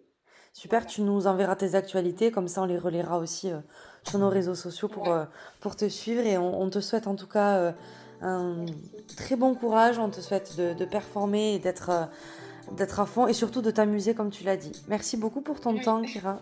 Super, 0.58 0.86
tu 0.86 1.02
nous 1.02 1.28
enverras 1.28 1.54
tes 1.54 1.76
actualités, 1.76 2.32
comme 2.32 2.48
ça 2.48 2.62
on 2.62 2.64
les 2.64 2.78
relaiera 2.78 3.20
aussi 3.20 3.52
euh, 3.52 3.60
sur 4.02 4.18
nos 4.18 4.28
réseaux 4.28 4.56
sociaux 4.56 4.88
pour, 4.88 5.08
euh, 5.08 5.24
pour 5.60 5.76
te 5.76 5.88
suivre. 5.88 6.26
Et 6.26 6.36
on, 6.36 6.68
te 6.68 6.80
souhaite 6.80 7.06
en 7.06 7.14
tout 7.14 7.28
cas 7.28 7.58
euh, 7.58 7.72
un 8.22 8.66
très 9.16 9.36
bon 9.36 9.54
courage, 9.54 10.00
on 10.00 10.10
te 10.10 10.20
souhaite 10.20 10.56
de, 10.56 10.84
performer 10.84 11.54
et 11.54 11.58
d'être 11.60 12.08
d'être 12.72 12.98
à 12.98 13.06
fond 13.06 13.28
et 13.28 13.34
surtout 13.34 13.62
de 13.62 13.70
t'amuser 13.70 14.14
comme 14.14 14.30
tu 14.30 14.42
l'as 14.42 14.56
dit. 14.56 14.72
Merci 14.88 15.16
beaucoup 15.16 15.42
pour 15.42 15.60
ton 15.60 15.78
temps, 15.78 16.02
Kira. 16.02 16.40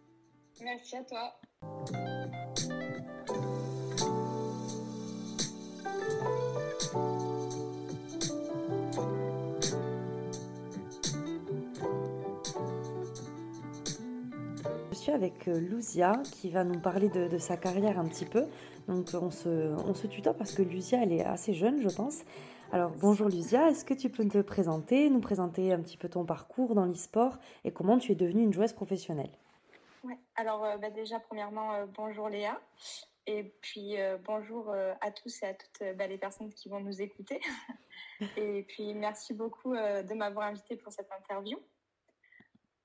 Merci 0.62 0.96
à 0.96 1.02
toi. 1.02 2.77
Avec 15.12 15.48
euh, 15.48 15.58
Luzia 15.58 16.22
qui 16.24 16.50
va 16.50 16.64
nous 16.64 16.78
parler 16.80 17.08
de, 17.08 17.38
sa 17.38 17.56
carrière 17.56 17.98
un 17.98 18.06
petit 18.06 18.24
peu. 18.24 18.44
Donc 18.86 19.08
on 19.14 19.30
se, 19.30 19.48
on 19.48 19.92
tutoie 19.92 20.34
parce 20.34 20.54
que 20.54 20.62
Luzia, 20.62 21.02
elle 21.02 21.12
est 21.12 21.24
assez 21.24 21.54
jeune, 21.54 21.80
je 21.82 21.94
pense. 21.94 22.24
Alors 22.72 22.90
bonjour 22.90 23.28
Luzia, 23.28 23.68
est-ce 23.70 23.84
que 23.84 23.94
tu 23.94 24.10
peux 24.10 24.26
te 24.28 24.40
présenter, 24.42 25.08
nous 25.10 25.20
présenter 25.20 25.72
un 25.72 25.80
petit 25.80 25.96
peu 25.96 26.08
ton 26.08 26.24
parcours 26.24 26.74
dans 26.74 26.84
l'e-sport 26.84 27.38
et 27.64 27.72
comment 27.72 27.98
tu 27.98 28.12
es 28.12 28.14
devenue 28.14 28.42
une 28.42 28.52
joueuse 28.52 28.72
professionnelle? 28.72 29.30
Ouais, 30.04 30.18
alors 30.36 30.64
euh, 30.64 30.76
bah, 30.76 30.90
déjà 30.90 31.18
premièrement, 31.20 31.72
euh, 31.74 31.86
bonjour 31.94 32.28
Léa. 32.28 32.60
Et 33.26 33.54
puis 33.60 33.96
bonjour 34.24 34.72
à 34.72 35.10
tous 35.10 35.42
et 35.42 35.46
à 35.48 35.52
toutes 35.52 35.96
bah, 35.98 36.06
les 36.06 36.16
personnes 36.16 36.48
qui 36.48 36.70
vont 36.70 36.80
nous 36.80 37.02
écouter. 37.02 37.38
et 38.38 38.62
puis 38.62 38.94
merci 38.94 39.34
beaucoup 39.34 39.74
de 39.74 40.14
m'avoir 40.14 40.46
invité 40.46 40.76
pour 40.76 40.94
cette 40.94 41.12
interview. 41.12 41.58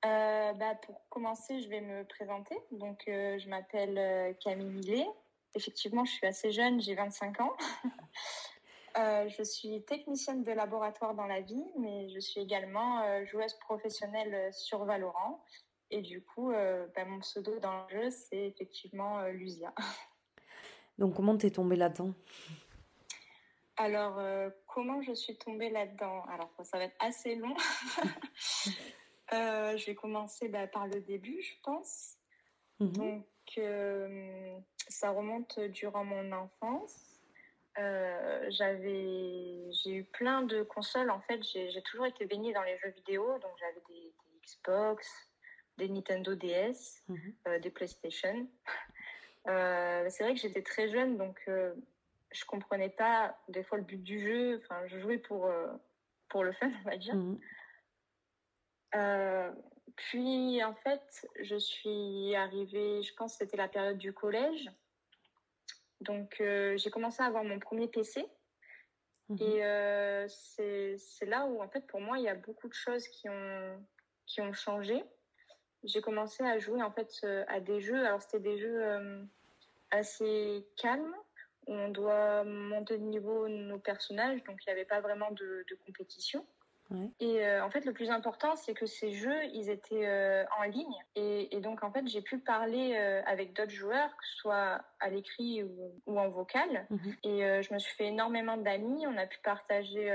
Euh, 0.05 0.53
bah, 0.53 0.75
pour 0.75 1.01
commencer, 1.10 1.62
je 1.62 1.69
vais 1.69 1.79
me 1.81 2.03
présenter. 2.03 2.57
Donc, 2.72 3.03
euh, 3.07 3.39
je 3.39 3.48
m'appelle 3.48 3.98
euh, 3.98 4.33
Camille 4.33 4.69
Millet. 4.69 5.07
Effectivement, 5.55 6.03
je 6.03 6.12
suis 6.12 6.27
assez 6.27 6.51
jeune, 6.51 6.81
j'ai 6.81 6.95
25 6.95 7.39
ans. 7.39 7.53
je 8.95 9.43
suis 9.43 9.83
technicienne 9.86 10.43
de 10.43 10.51
laboratoire 10.51 11.13
dans 11.13 11.27
la 11.27 11.41
vie, 11.41 11.63
mais 11.77 12.10
je 12.10 12.19
suis 12.19 12.41
également 12.41 13.24
joueuse 13.25 13.53
professionnelle 13.60 14.51
sur 14.51 14.83
Valorant. 14.83 15.43
Et 15.91 16.01
du 16.01 16.24
coup, 16.24 16.51
bah, 16.51 17.05
mon 17.05 17.19
pseudo 17.19 17.60
dans 17.60 17.86
le 17.86 17.89
jeu, 17.89 18.10
c'est 18.10 18.48
effectivement 18.48 19.24
Lucia. 19.27 19.74
Donc, 20.98 21.15
comment 21.15 21.38
t'es 21.38 21.51
tombée 21.51 21.75
là-dedans? 21.75 22.13
Alors, 23.77 24.19
comment 24.65 25.03
je 25.03 25.13
suis 25.13 25.38
tombée 25.38 25.69
là-dedans? 25.69 26.24
Alors, 26.31 26.50
ça 26.63 26.79
va 26.79 26.86
être 26.86 26.95
assez 27.00 27.36
long. 27.36 27.55
Euh, 29.34 29.78
je 29.78 29.86
vais 29.88 29.96
commencer 29.96 30.48
bah, 30.48 30.68
par 30.68 30.88
le 30.88 31.02
début, 31.02 31.42
je 31.42 31.54
pense. 31.63 32.18
Mhm. 32.80 32.92
Donc, 32.94 33.25
euh, 33.58 34.58
ça 34.88 35.12
remonte 35.12 35.60
durant 35.60 36.04
mon 36.04 36.32
enfance. 36.32 37.20
j'avais, 37.75 39.72
j'ai 39.72 39.96
eu 39.96 40.04
plein 40.04 40.44
de 40.44 40.63
consoles. 40.63 41.10
En 41.10 41.22
fait, 41.22 41.42
j'ai 41.44 41.82
toujours 41.84 42.06
été 42.06 42.25
baignée 42.25 42.54
dans 42.54 42.62
les 42.63 42.78
jeux 42.78 42.90
vidéo. 42.90 43.40
Donc, 43.40 43.52
j'avais 43.60 43.82
des, 43.90 44.13
Xbox, 44.46 45.08
des 45.78 45.88
Nintendo 45.88 46.36
DS, 46.36 47.02
mhm. 47.08 47.60
des 47.62 47.72
PlayStation. 47.72 48.48
c'est 49.46 50.24
vrai 50.24 50.34
que 50.34 50.40
j'étais 50.40 50.62
très 50.62 50.90
jeune, 50.90 51.18
donc 51.18 51.42
je 51.48 52.46
comprenais 52.46 52.90
pas 52.90 53.38
des 53.48 53.63
fois 53.63 53.78
le 53.78 53.84
but 53.84 54.04
du 54.04 54.20
jeu. 54.20 54.62
Enfin, 54.63 54.86
je 54.88 55.00
jouais 55.00 55.18
pour, 55.18 55.50
pour 56.30 56.44
le 56.44 56.52
fun, 56.52 56.70
on 56.86 56.90
va 56.90 56.98
dire. 56.98 57.16
Mhm. 58.93 59.55
Puis, 59.95 60.63
en 60.63 60.73
fait, 60.73 61.27
je 61.39 61.55
suis 61.55 62.35
arrivée, 62.35 63.03
je 63.03 63.13
pense 63.13 63.33
que 63.33 63.45
c'était 63.45 63.57
la 63.57 63.67
période 63.67 63.97
du 63.97 64.13
collège. 64.13 64.69
Donc, 66.01 66.38
euh, 66.41 66.75
j'ai 66.77 66.89
commencé 66.89 67.21
à 67.21 67.25
avoir 67.25 67.43
mon 67.43 67.59
premier 67.59 67.88
PC. 67.88 68.25
Mhm. 69.29 69.38
Et 69.39 69.65
euh, 69.65 70.27
c'est 70.27 71.25
là 71.25 71.45
où, 71.45 71.62
en 71.62 71.69
fait, 71.69 71.85
pour 71.88 72.01
moi, 72.01 72.17
il 72.17 72.23
y 72.23 72.29
a 72.29 72.35
beaucoup 72.35 72.67
de 72.67 72.73
choses 72.73 73.07
qui 73.07 73.29
ont, 73.29 73.85
qui 74.25 74.41
ont 74.41 74.53
changé. 74.53 75.03
J'ai 75.83 76.01
commencé 76.01 76.43
à 76.43 76.57
jouer, 76.57 76.81
en 76.81 76.91
fait, 76.91 77.12
euh, 77.23 77.43
à 77.47 77.59
des 77.59 77.79
jeux. 77.79 78.05
Alors, 78.05 78.21
c'était 78.21 78.39
des 78.39 78.57
jeux 78.57 78.83
assez 79.91 80.65
calmes, 80.75 81.15
où 81.67 81.73
on 81.73 81.89
doit 81.89 82.43
monter 82.43 82.97
de 82.97 83.03
niveau 83.03 83.47
nos 83.47 83.77
personnages. 83.77 84.43
Donc, 84.45 84.65
il 84.65 84.69
n'y 84.69 84.73
avait 84.73 84.85
pas 84.85 85.01
vraiment 85.01 85.29
de, 85.31 85.63
de 85.69 85.75
compétition. 85.85 86.45
Et 87.20 87.46
euh, 87.46 87.63
en 87.63 87.70
fait, 87.70 87.86
le 87.86 87.94
plus 87.94 88.12
important, 88.12 88.56
c'est 88.56 88.74
que 88.74 88.86
ces 88.86 89.12
jeux, 89.12 89.46
ils 89.54 89.70
étaient 89.70 90.06
euh, 90.08 90.44
en 90.60 90.63
ligne. 90.63 90.96
Et, 91.16 91.60
donc, 91.62 91.84
en 91.84 91.92
fait, 91.92 92.08
j'ai 92.08 92.22
pu 92.22 92.40
parler 92.40 92.96
euh, 92.96 93.22
avec 93.25 93.54
d'autres 93.54 93.72
joueurs, 93.72 94.10
que 94.18 94.25
ce 94.25 94.38
soit 94.38 94.82
à 95.00 95.10
l'écrit 95.10 95.63
ou, 95.63 96.20
en 96.20 96.30
vocal. 96.30 96.86
Mhm. 96.90 97.16
Et 97.24 97.63
je 97.63 97.74
me 97.74 97.80
suis 97.80 97.96
fait 97.96 98.08
énormément 98.08 98.58
d'amis. 98.58 99.08
On 99.08 99.18
a 99.18 99.25
pu 99.25 99.40
partager 99.44 100.12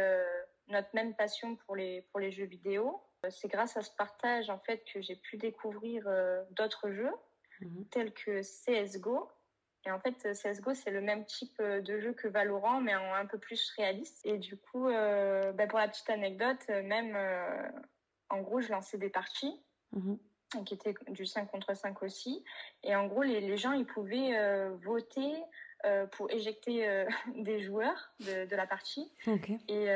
notre 0.69 0.89
même 0.95 1.15
passion 1.15 1.57
pour 1.57 1.77
les, 1.77 2.03
pour 2.11 2.21
les 2.21 2.31
jeux 2.31 2.47
vidéo. 2.47 3.01
C'est 3.31 3.49
grâce 3.49 3.77
à 3.77 3.83
ce 3.83 3.91
partage, 3.97 4.49
en 4.51 4.59
fait, 4.59 4.85
que 4.93 5.01
j'ai 5.01 5.17
pu 5.17 5.37
découvrir 5.37 6.09
d'autres 6.51 6.91
jeux, 6.91 7.13
mhm. 7.61 7.87
tels 7.91 8.13
que 8.13 8.43
CSGO, 8.43 9.29
et 9.87 9.91
en 9.91 10.01
fait, 10.01 10.33
CSGO, 10.33 10.75
c'est 10.75 10.91
le 10.91 11.01
même 11.01 11.25
type 11.25 11.59
euh, 11.61 11.81
de 11.81 11.99
jeu 12.01 12.13
que 12.13 12.29
Valorant, 12.29 12.81
mais 12.81 12.93
un 12.93 13.27
peu 13.27 13.39
plus 13.39 13.71
réaliste. 13.77 14.21
Et 14.25 14.39
du 14.39 14.57
coup, 14.57 14.89
euh, 14.89 15.53
bah, 15.53 15.67
pour 15.67 15.79
la 15.79 15.89
petite 15.89 16.11
anecdote, 16.11 16.59
euh, 16.71 16.83
même 16.83 17.17
en 18.29 18.41
gros, 18.41 18.61
je 18.61 18.71
lançais 18.71 18.99
des 18.99 19.11
parties. 19.11 19.61
Mhm. 19.93 20.19
qui 20.67 20.75
étaient 20.75 20.95
du 21.09 21.25
5 21.25 21.51
contre 21.51 21.75
5 21.75 22.03
aussi. 22.03 22.45
Et 22.83 22.95
en 22.95 23.07
gros, 23.07 23.23
les, 23.23 23.57
gens, 23.57 23.73
ils 23.73 23.87
pouvaient 23.87 24.69
voter 24.85 25.33
pour 26.13 26.31
éjecter 26.31 27.07
des 27.37 27.61
joueurs 27.61 28.13
de, 28.21 28.55
la 28.55 28.67
partie. 28.67 29.11
Et 29.69 29.91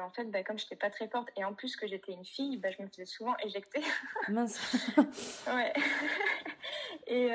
en 0.00 0.10
fait, 0.10 0.24
bah, 0.30 0.42
comme 0.42 0.58
je 0.58 0.64
n'étais 0.64 0.76
pas 0.76 0.88
très 0.88 1.08
forte 1.08 1.28
et 1.36 1.44
en 1.44 1.52
plus 1.52 1.76
que 1.76 1.86
j'étais 1.86 2.12
une 2.12 2.24
fille, 2.24 2.56
bah, 2.56 2.70
je 2.70 2.82
me 2.82 2.88
faisais 2.88 3.04
souvent 3.04 3.36
éjecter. 3.44 3.82
Mince. 4.28 4.88
ouais. 5.48 5.74
et 7.06 7.30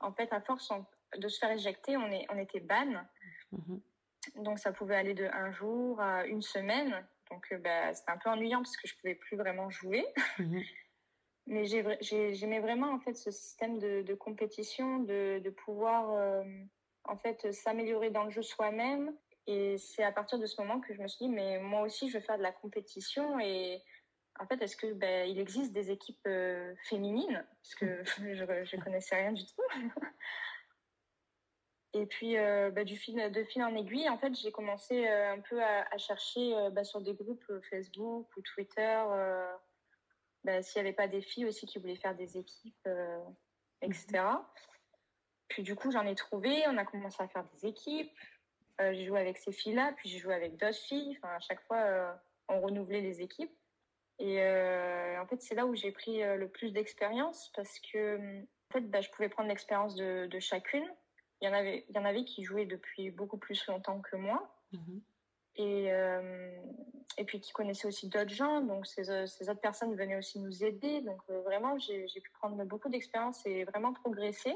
en 0.00 0.12
fait, 0.12 0.32
à 0.32 0.40
force, 0.40 0.72
de 1.16 1.28
se 1.28 1.38
faire 1.38 1.50
éjecter, 1.50 1.96
on, 1.96 2.10
est, 2.10 2.26
on 2.30 2.38
était 2.38 2.60
ban. 2.60 3.04
Mhm. 3.52 3.80
Donc 4.36 4.58
ça 4.58 4.72
pouvait 4.72 4.96
aller 4.96 5.14
de 5.14 5.24
un 5.32 5.50
jour 5.50 6.00
à 6.00 6.26
une 6.26 6.42
semaine. 6.42 7.06
Donc 7.30 7.46
euh, 7.52 7.58
bah, 7.58 7.94
c'était 7.94 8.10
un 8.10 8.18
peu 8.18 8.30
ennuyant 8.30 8.58
parce 8.58 8.76
que 8.76 8.88
je 8.88 8.94
pouvais 8.96 9.14
plus 9.14 9.36
vraiment 9.36 9.70
jouer. 9.70 10.06
Mhm. 10.38 10.62
Mais 11.50 11.64
j'aimais 11.64 12.60
vraiment 12.60 12.92
en 12.92 12.98
fait 12.98 13.14
ce 13.14 13.30
système 13.30 13.78
de, 13.78 14.14
compétition, 14.14 14.98
de, 14.98 15.40
de 15.42 15.48
pouvoir 15.48 16.12
euh, 16.12 16.44
en 17.04 17.16
fait 17.16 17.50
s'améliorer 17.52 18.10
dans 18.10 18.24
le 18.24 18.30
jeu 18.30 18.42
soi-même. 18.42 19.16
Et 19.46 19.78
c'est 19.78 20.02
à 20.02 20.12
partir 20.12 20.38
de 20.38 20.44
ce 20.44 20.60
moment 20.60 20.78
que 20.78 20.92
je 20.92 21.00
me 21.00 21.08
suis 21.08 21.24
dit 21.24 21.32
mais 21.32 21.58
moi 21.58 21.80
aussi 21.80 22.10
je 22.10 22.18
veux 22.18 22.22
faire 22.22 22.36
de 22.36 22.42
la 22.42 22.52
compétition 22.52 23.40
et 23.40 23.82
en 24.38 24.46
fait, 24.46 24.60
est-ce 24.62 24.76
que 24.76 24.92
ben, 24.92 25.28
il 25.28 25.38
existe 25.38 25.72
des 25.72 25.90
équipes 25.90 26.26
euh, 26.26 26.74
féminines? 26.84 27.44
Parce 27.62 27.74
que 27.74 28.04
je, 28.34 28.76
ne 28.76 28.82
connaissais 28.82 29.16
rien 29.16 29.32
du 29.32 29.44
tout. 29.44 29.62
Et 31.94 32.06
puis, 32.06 32.36
euh, 32.36 32.70
bah, 32.70 32.84
du 32.84 32.96
fil, 32.96 33.16
de 33.16 33.44
fil 33.44 33.62
en 33.62 33.74
aiguille, 33.74 34.08
en 34.08 34.18
fait, 34.18 34.34
j'ai 34.34 34.52
commencé 34.52 35.08
euh, 35.08 35.32
un 35.32 35.40
peu 35.40 35.62
à, 35.62 35.96
chercher 35.96 36.54
euh, 36.54 36.70
bah, 36.70 36.84
sur 36.84 37.00
des 37.00 37.14
groupes 37.14 37.50
Facebook 37.70 38.28
ou 38.36 38.42
Twitter 38.42 39.04
bah, 40.44 40.62
s'il 40.62 40.80
n'y 40.82 40.88
avait 40.88 40.96
pas 40.96 41.08
des 41.08 41.22
filles 41.22 41.46
aussi 41.46 41.66
qui 41.66 41.78
voulaient 41.78 41.96
faire 41.96 42.14
des 42.14 42.38
équipes, 42.38 42.88
etc. 43.82 44.06
Mhm. 44.12 44.44
Puis 45.48 45.62
du 45.62 45.74
coup, 45.74 45.90
j'en 45.90 46.06
ai 46.06 46.14
trouvé. 46.14 46.62
On 46.68 46.76
a 46.76 46.84
commencé 46.84 47.22
à 47.22 47.28
faire 47.28 47.44
des 47.54 47.66
équipes. 47.66 48.16
j'ai 48.78 49.06
joué 49.06 49.20
avec 49.20 49.38
ces 49.38 49.50
filles-là, 49.50 49.92
puis 49.96 50.08
j'ai 50.08 50.18
joué 50.18 50.34
avec 50.34 50.56
d'autres 50.56 50.78
filles. 50.78 51.18
Enfin, 51.18 51.34
à 51.34 51.40
chaque 51.40 51.60
fois, 51.62 52.20
on 52.48 52.60
renouvelait 52.60 53.00
les 53.00 53.20
équipes. 53.22 53.52
Et 54.18 54.40
en 55.18 55.26
fait, 55.26 55.40
c'est 55.40 55.54
là 55.54 55.64
où 55.66 55.74
j'ai 55.74 55.92
pris 55.92 56.20
le 56.22 56.48
plus 56.48 56.72
d'expérience 56.72 57.52
parce 57.54 57.78
que 57.78 58.40
en 58.40 58.72
fait, 58.72 59.02
je 59.02 59.10
pouvais 59.10 59.28
prendre 59.28 59.48
l'expérience 59.48 59.94
de, 59.94 60.26
de 60.26 60.38
chacune 60.40 60.88
il 61.40 61.46
y 61.46 61.48
en 61.48 61.54
avait, 61.54 61.84
il 61.88 61.96
y 61.96 61.98
en 61.98 62.04
avait 62.04 62.24
qui 62.24 62.42
jouaient 62.42 62.66
depuis 62.66 63.10
beaucoup 63.10 63.38
plus 63.38 63.64
longtemps 63.66 64.00
que 64.00 64.16
moi. 64.16 64.50
Mhm. 64.72 65.02
Et, 65.56 65.92
euh, 65.92 66.56
et 67.16 67.24
puis 67.24 67.40
qui 67.40 67.52
connaissaient 67.52 67.88
aussi 67.88 68.08
d'autres 68.08 68.30
gens. 68.30 68.60
Donc 68.60 68.86
ces, 68.86 69.10
euh, 69.10 69.26
ces, 69.26 69.48
autres 69.50 69.60
personnes 69.60 69.94
venaient 69.96 70.16
aussi 70.16 70.38
nous 70.38 70.64
aider. 70.64 71.00
Donc 71.00 71.20
euh, 71.30 71.40
vraiment, 71.42 71.78
j'ai 71.78 72.06
pu 72.06 72.30
prendre 72.32 72.62
beaucoup 72.64 72.88
d'expérience 72.88 73.44
et 73.46 73.64
vraiment 73.64 73.92
progresser. 73.92 74.54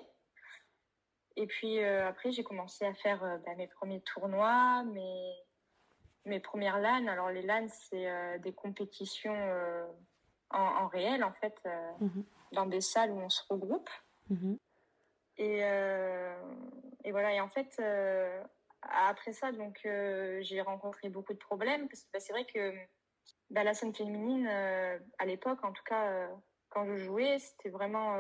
Et 1.35 1.47
puis 1.47 1.83
après, 1.83 2.31
j'ai 2.31 2.45
commencé 2.45 2.85
à 2.85 2.93
faire 2.93 3.21
bah, 3.47 3.55
mes 3.57 3.67
premiers 3.67 4.03
tournois, 4.03 4.85
mes, 4.85 5.33
mes 6.25 6.41
premières 6.41 6.79
LAN. 6.79 7.07
Alors 7.07 7.31
les 7.31 7.43
LAN, 7.43 7.67
c'est 7.69 8.39
des 8.41 8.53
compétitions 8.53 9.37
en, 10.51 10.59
en, 10.59 10.87
réel, 10.89 11.25
en 11.25 11.33
fait, 11.33 11.61
mhm. 12.01 12.25
dans 12.53 12.67
des 12.67 12.81
salles 12.81 13.11
où 13.11 13.19
on 13.19 13.29
se 13.29 13.43
regroupe. 13.49 13.91
Mhm. 14.31 14.59
Et, 15.39 15.61
euh, 15.63 16.35
et 17.05 17.13
voilà. 17.13 17.33
Et 17.33 17.41
en 17.41 17.49
fait, 17.49 17.75
euh, 17.81 18.43
après 18.83 19.33
ça, 19.33 19.53
donc 19.53 19.81
euh, 19.85 20.41
j'ai 20.43 20.61
rencontré 20.61 21.09
beaucoup 21.09 21.33
de 21.33 21.39
problèmes 21.39 21.89
parce 21.89 22.03
que 22.05 22.09
bah, 22.13 22.21
c'est 22.21 22.33
vrai 22.33 22.45
que 22.45 22.75
bah, 23.51 23.65
la 23.65 23.75
scène 23.75 23.95
féminine, 23.95 24.47
à 24.47 25.27
l'époque, 25.27 25.63
en 25.65 25.73
tout 25.73 25.85
cas, 25.85 26.29
quand 26.69 26.87
je 26.87 26.97
jouais, 26.97 27.39
c'était 27.39 27.71
vraiment 27.71 28.17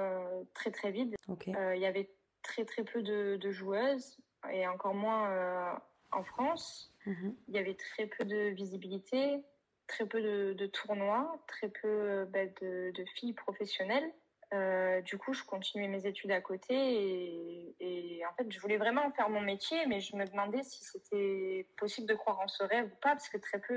très 0.54 0.70
très 0.70 0.90
vide. 0.90 1.14
Il 1.46 1.78
y 1.78 1.86
avait 1.86 2.10
très 2.42 2.64
très 2.64 2.84
peu 2.84 3.02
de, 3.02 3.36
de 3.36 3.50
joueuses 3.50 4.18
et 4.50 4.66
encore 4.66 4.94
moins 4.94 5.80
en 6.12 6.24
France. 6.24 6.92
Mhm. 7.06 7.36
Il 7.48 7.54
y 7.54 7.58
avait 7.58 7.74
très 7.74 8.06
peu 8.06 8.24
de 8.24 8.48
visibilité, 8.50 9.42
très 9.86 10.06
peu 10.06 10.22
de, 10.22 10.52
de 10.54 10.66
tournois, 10.66 11.42
très 11.46 11.68
peu 11.68 12.24
bah, 12.26 12.46
de, 12.60 12.92
de, 12.92 13.04
filles 13.16 13.34
professionnelles. 13.34 14.10
Euh, 14.52 15.00
du 15.00 15.16
coup, 15.16 15.32
je 15.32 15.42
continuais 15.44 15.88
mes 15.88 16.06
études 16.06 16.30
à 16.30 16.42
côté 16.42 17.74
et, 17.80 18.22
en 18.30 18.34
fait, 18.34 18.52
je 18.52 18.60
voulais 18.60 18.76
vraiment 18.76 19.10
faire 19.12 19.30
mon 19.30 19.40
métier, 19.40 19.86
mais 19.86 20.00
je 20.00 20.14
me 20.14 20.26
demandais 20.26 20.62
si 20.62 20.84
c'était 20.84 21.66
possible 21.78 22.06
de 22.06 22.14
croire 22.14 22.38
en 22.38 22.48
ce 22.48 22.62
rêve 22.62 22.86
ou 22.86 22.96
pas, 23.00 23.12
parce 23.12 23.30
que 23.30 23.38
très 23.38 23.58
peu 23.58 23.74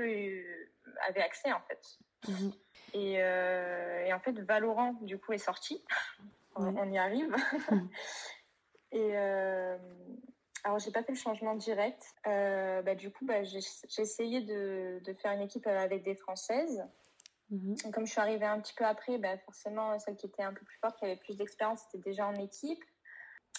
avaient 1.08 1.22
accès 1.22 1.50
en 1.52 1.60
fait. 1.62 1.98
Mhm. 2.28 2.52
Euh, 2.94 4.04
et, 4.04 4.12
en 4.12 4.20
fait, 4.20 4.38
Valorant, 4.40 4.94
du 5.02 5.18
coup, 5.18 5.32
est 5.32 5.38
sorti. 5.38 5.82
On 6.54 6.90
y 6.90 6.98
arrive. 6.98 7.34
Mhm. 7.70 7.90
et 8.92 9.10
euh, 9.16 9.76
alors, 10.66 10.80
j'ai 10.80 10.90
pas 10.90 11.04
fait 11.04 11.12
le 11.12 11.18
changement 11.18 11.54
direct. 11.54 12.04
Euh, 12.26 12.82
bah, 12.82 12.96
du 12.96 13.12
coup, 13.12 13.24
bah, 13.24 13.44
j'ai 13.44 13.60
essayé 13.98 14.40
de, 14.40 14.98
de, 15.04 15.12
faire 15.14 15.30
une 15.30 15.42
équipe 15.42 15.64
avec 15.68 16.02
des 16.02 16.16
Françaises. 16.16 16.84
Mhm. 17.50 17.76
Comme 17.92 18.04
je 18.04 18.10
suis 18.10 18.20
arrivée 18.20 18.46
un 18.46 18.60
petit 18.60 18.74
peu 18.74 18.84
après, 18.84 19.16
bah 19.16 19.38
forcément, 19.44 19.96
celle 20.00 20.16
qui 20.16 20.26
était 20.26 20.42
un 20.42 20.52
peu 20.52 20.64
plus 20.64 20.76
forte, 20.78 20.98
qui 20.98 21.04
avait 21.04 21.14
plus 21.14 21.36
d'expérience, 21.36 21.84
était 21.94 22.10
déjà 22.10 22.26
en 22.26 22.34
équipe. 22.34 22.82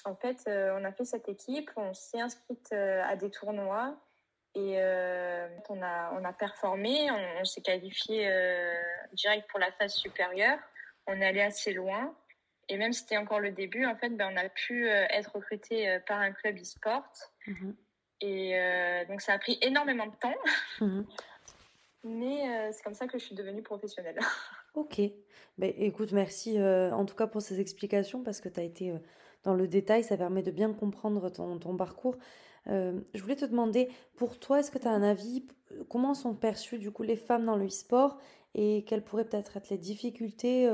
En 0.03 0.15
fait, 0.15 0.37
euh, 0.49 0.77
on 0.77 0.83
a 0.83 0.91
fait 0.91 1.05
cette 1.05 1.29
équipe, 1.29 1.71
on 1.77 1.93
s'est 1.93 2.19
inscrite 2.19 2.67
euh, 2.73 3.01
à 3.05 3.15
des 3.15 3.31
tournois 3.31 3.95
et 4.53 4.81
euh, 4.81 5.47
on, 5.69 5.81
a, 5.81 6.11
on 6.11 6.25
a 6.25 6.33
performé, 6.33 7.09
on, 7.39 7.45
s'est 7.45 7.61
qualifié 7.61 8.29
direct 9.13 9.49
pour 9.49 9.61
la 9.61 9.71
phase 9.71 9.93
supérieure. 9.93 10.59
On 11.05 11.21
est 11.21 11.25
allé 11.25 11.41
assez 11.41 11.71
loin. 11.71 12.13
Et 12.69 12.77
même 12.77 12.93
si 12.93 13.01
c'était 13.01 13.17
encore 13.17 13.39
le 13.39 13.51
début, 13.51 13.85
en 13.85 13.95
fait, 13.95 14.09
ben, 14.09 14.29
on 14.33 14.37
a 14.37 14.49
pu 14.49 14.87
être 14.87 15.35
recruté 15.35 15.99
par 16.05 16.19
un 16.19 16.31
club 16.31 16.57
e-sport. 16.57 17.03
Mhm. 17.45 17.75
Et 18.21 18.59
donc, 19.07 19.21
ça 19.21 19.33
a 19.33 19.39
pris 19.39 19.57
énormément 19.61 20.05
de 20.07 20.15
temps. 20.15 20.35
Mhm. 20.81 21.05
Mais 22.07 22.49
euh, 22.49 22.69
c'est 22.71 22.83
comme 22.83 22.93
ça 22.93 23.07
que 23.07 23.17
je 23.17 23.25
suis 23.25 23.35
devenue 23.35 23.61
professionnelle. 23.61 24.17
ok. 24.75 25.01
Ben, 25.57 25.73
écoute, 25.77 26.11
merci 26.11 26.57
euh, 26.57 26.91
en 26.91 27.05
tout 27.05 27.15
cas 27.15 27.27
pour 27.27 27.41
ces 27.41 27.59
explications 27.59 28.23
parce 28.23 28.39
que 28.39 28.49
tu 28.49 28.59
as 28.59 28.63
été 28.63 28.91
euh, 28.91 28.97
dans 29.43 29.53
le 29.53 29.67
détail. 29.67 30.03
Ça 30.03 30.17
permet 30.17 30.43
de 30.43 30.51
bien 30.51 30.73
comprendre 30.73 31.29
ton, 31.29 31.57
ton 31.59 31.75
parcours. 31.75 32.17
je 32.67 33.21
voulais 33.21 33.35
te 33.35 33.45
demander, 33.45 33.89
pour 34.15 34.39
toi, 34.39 34.59
est-ce 34.59 34.71
que 34.71 34.77
tu 34.77 34.87
as 34.87 34.91
un 34.91 35.03
avis? 35.03 35.47
Comment 35.89 36.13
sont 36.13 36.35
perçues 36.35 36.79
du 36.79 36.91
coup 36.91 37.03
les 37.03 37.15
femmes 37.15 37.45
dans 37.45 37.55
le 37.55 37.65
e-sport? 37.65 38.17
Et 38.55 38.83
quelles 38.85 39.03
pourraient 39.03 39.25
peut-être 39.25 39.57
être 39.57 39.69
les 39.69 39.77
difficultés 39.77 40.69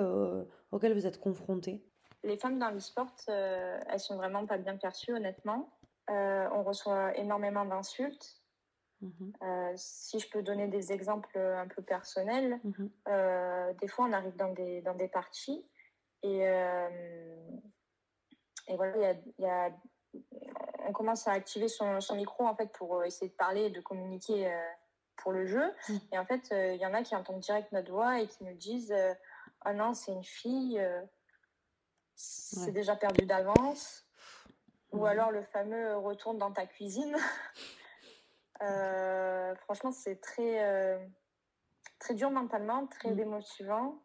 auxquelles 0.73 0.93
vous 0.93 1.05
êtes 1.05 1.19
confrontées 1.19 1.85
Les 2.23 2.37
femmes 2.37 2.59
dans 2.59 2.71
le 2.71 2.79
sport 2.79 3.13
elles 3.27 3.99
sont 3.99 4.17
vraiment 4.17 4.45
pas 4.45 4.57
bien 4.57 4.75
perçues, 4.75 5.13
honnêtement. 5.13 5.69
on 6.09 6.63
reçoit 6.63 7.15
énormément 7.17 7.65
d'insultes. 7.65 8.39
Mhm. 9.01 9.33
si 9.75 10.17
je 10.17 10.29
peux 10.29 10.41
donner 10.41 10.69
des 10.69 10.93
exemples 10.93 11.37
un 11.37 11.67
peu 11.67 11.81
personnels, 11.81 12.61
mhm. 12.63 12.89
des 13.79 13.87
fois 13.87 14.05
on 14.05 14.13
arrive 14.13 14.35
dans 14.37 14.53
des, 14.53 14.81
dans 14.81 14.95
des 14.95 15.09
parties 15.09 15.65
et, 16.23 16.39
et 18.67 18.75
voilà, 18.77 19.11
il 19.37 19.43
y 19.43 19.45
a, 19.45 19.71
on 20.87 20.93
commence 20.93 21.27
à 21.27 21.31
activer 21.31 21.67
son, 21.67 21.99
son, 21.99 22.15
micro 22.15 22.47
en 22.47 22.55
fait 22.55 22.71
pour 22.71 23.03
essayer 23.03 23.29
de 23.29 23.35
parler 23.35 23.63
et 23.63 23.69
de 23.71 23.81
communiquer 23.81 24.49
pour 25.17 25.33
le 25.33 25.45
jeu. 25.45 25.73
Mm. 25.89 25.97
Et 26.13 26.17
en 26.17 26.25
fait, 26.25 26.47
il 26.51 26.79
y 26.79 26.85
en 26.85 26.93
a 26.93 27.03
qui 27.03 27.13
entendent 27.13 27.41
direct 27.41 27.73
notre 27.73 27.91
voix 27.91 28.21
et 28.21 28.27
qui 28.27 28.45
nous 28.45 28.55
disent 28.55 28.95
Ah 29.65 29.73
non, 29.73 29.93
c'est 29.93 30.11
une 30.11 30.23
fille, 30.23 30.81
c'est 32.15 32.71
déjà 32.71 32.95
perdu 32.95 33.25
d'avance. 33.25 34.05
Ou 34.91 35.05
alors 35.05 35.31
le 35.31 35.41
fameux 35.41 35.97
retourne 35.97 36.37
dans 36.37 36.51
ta 36.51 36.65
cuisine. 36.65 37.15
Euh, 38.61 39.55
franchement, 39.55 39.91
c'est 39.91 40.21
très, 40.21 40.63
euh, 40.63 40.97
très 41.99 42.13
dur 42.13 42.31
mentalement, 42.31 42.87
très 42.87 43.11
mm. 43.11 43.15
démotivant. 43.15 44.01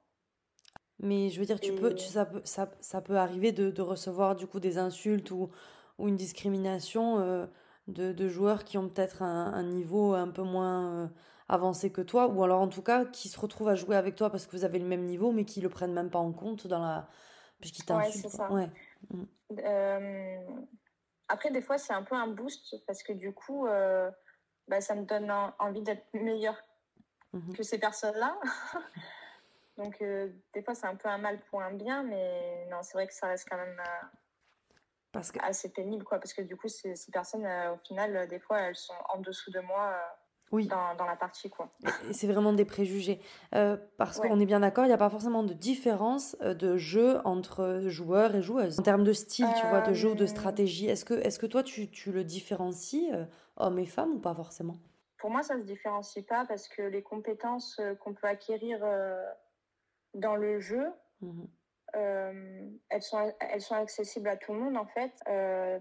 Mais 0.98 1.28
je 1.28 1.38
veux 1.38 1.46
dire, 1.46 1.60
tu 1.60 1.72
peux, 1.74 1.94
tu, 1.94 2.06
ça, 2.06 2.26
peut, 2.26 2.40
ça, 2.44 2.68
ça, 2.80 3.00
peut 3.00 3.18
arriver 3.18 3.52
de, 3.52 3.70
de, 3.70 3.82
recevoir 3.82 4.34
du 4.34 4.48
coup 4.48 4.58
des 4.58 4.78
insultes 4.78 5.30
ou, 5.30 5.50
ou 5.98 6.08
une 6.08 6.16
discrimination 6.16 7.20
euh, 7.20 7.46
de, 7.86 8.12
de, 8.12 8.28
joueurs 8.28 8.64
qui 8.64 8.78
ont 8.78 8.88
peut-être 8.88 9.22
un, 9.22 9.52
un, 9.52 9.62
niveau 9.62 10.14
un 10.14 10.28
peu 10.28 10.42
moins 10.42 11.12
avancé 11.48 11.90
que 11.90 12.00
toi, 12.00 12.28
ou 12.28 12.42
alors 12.42 12.60
en 12.60 12.68
tout 12.68 12.82
cas 12.82 13.04
qui 13.04 13.28
se 13.28 13.38
retrouvent 13.38 13.68
à 13.68 13.74
jouer 13.74 13.96
avec 13.96 14.16
toi 14.16 14.30
parce 14.30 14.46
que 14.46 14.52
vous 14.52 14.64
avez 14.64 14.78
le 14.78 14.84
même 14.84 15.04
niveau, 15.04 15.32
mais 15.32 15.44
qui 15.44 15.60
le 15.60 15.68
prennent 15.68 15.94
même 15.94 16.10
pas 16.10 16.18
en 16.18 16.32
compte 16.32 16.66
dans 16.66 16.80
la 16.80 17.08
puisqu'ils 17.60 17.84
t'insultent. 17.84 18.24
Ouais, 18.24 18.30
c'est 18.30 18.36
ça. 18.36 18.52
Ouais. 18.52 18.70
Mm. 19.10 20.64
après, 21.28 21.50
des 21.50 21.62
fois, 21.62 21.78
c'est 21.78 21.92
un 21.92 22.02
peu 22.02 22.14
un 22.14 22.28
boost 22.28 22.76
parce 22.86 23.02
que 23.02 23.12
du 23.12 23.32
coup, 23.32 23.66
bah, 24.68 24.80
ça 24.80 24.94
me 24.94 25.04
donne 25.04 25.32
envie 25.58 25.82
d'être 25.82 26.06
meilleure 26.12 26.62
mhm. 27.32 27.54
que 27.54 27.62
ces 27.62 27.78
personnes-là. 27.78 28.38
Donc, 29.78 30.02
euh, 30.02 30.28
des 30.52 30.62
fois, 30.62 30.74
c'est 30.74 30.86
un 30.86 30.96
peu 30.96 31.08
un 31.08 31.18
mal 31.18 31.40
pour 31.50 31.62
un 31.62 31.72
bien, 31.72 32.02
mais 32.02 32.66
non, 32.70 32.82
c'est 32.82 32.94
vrai 32.94 33.06
que 33.06 33.14
ça 33.14 33.28
reste 33.28 33.48
quand 33.48 33.56
même 33.56 33.80
euh, 33.80 34.06
parce 35.12 35.30
que... 35.30 35.38
assez 35.40 35.72
pénible, 35.72 36.04
quoi. 36.04 36.18
Parce 36.18 36.34
que 36.34 36.42
du 36.42 36.56
coup, 36.56 36.68
ces, 36.68 36.96
ces 36.96 37.12
personnes, 37.12 37.46
euh, 37.46 37.74
au 37.74 37.78
final, 37.78 38.26
des 38.28 38.40
fois, 38.40 38.60
elles 38.60 38.76
sont 38.76 38.96
en 39.08 39.20
dessous 39.20 39.52
de 39.52 39.60
moi 39.60 39.96
oui. 40.52 40.66
dans, 40.66 40.94
dans, 40.96 41.04
la 41.04 41.16
partie. 41.16 41.50
Quoi. 41.50 41.68
C'est 42.12 42.26
vraiment 42.26 42.52
des 42.52 42.64
préjugés. 42.64 43.20
Euh, 43.54 43.76
parce 43.96 44.20
qu'on 44.20 44.40
est 44.40 44.46
bien 44.46 44.60
d'accord, 44.60 44.84
il 44.84 44.88
n'y 44.88 44.94
a 44.94 44.98
pas 44.98 45.10
forcément 45.10 45.42
de 45.42 45.54
différence 45.54 46.36
euh, 46.42 46.54
de 46.54 46.76
jeu 46.76 47.18
entre 47.24 47.82
joueurs 47.86 48.34
et 48.34 48.42
joueuses. 48.42 48.80
En 48.80 48.82
termes 48.82 49.04
de 49.04 49.12
style, 49.12 49.46
tu 49.60 49.66
vois, 49.66 49.80
de 49.80 49.92
jeu 49.92 50.10
ou 50.10 50.14
de 50.14 50.24
euh, 50.24 50.28
stratégie, 50.28 50.88
est-ce 50.88 51.04
que, 51.04 51.14
est 51.14 51.38
que 51.38 51.46
toi, 51.46 51.62
tu, 51.62 51.90
tu 51.90 52.12
le 52.12 52.24
différencies, 52.24 53.10
hommes 53.56 53.78
et 53.78 53.86
femmes, 53.86 54.12
ou 54.14 54.18
pas 54.18 54.34
forcément? 54.34 54.76
Pour 55.18 55.30
moi, 55.30 55.42
ça 55.42 55.56
ne 55.56 55.62
se 55.62 55.66
différencie 55.66 56.24
pas 56.24 56.44
parce 56.46 56.68
que 56.68 56.82
les 56.82 57.02
compétences 57.02 57.80
qu'on 58.00 58.14
peut 58.14 58.26
acquérir 58.26 58.80
dans 60.14 60.36
le 60.36 60.60
jeu, 60.60 60.86
mmh 61.20 61.42
elles, 61.94 63.02
sont, 63.02 63.32
elles 63.40 63.62
sont 63.62 63.74
accessibles 63.74 64.28
à 64.28 64.36
tout 64.36 64.52
le 64.52 64.60
monde, 64.60 64.76
en 64.76 64.84
fait. 64.84 65.12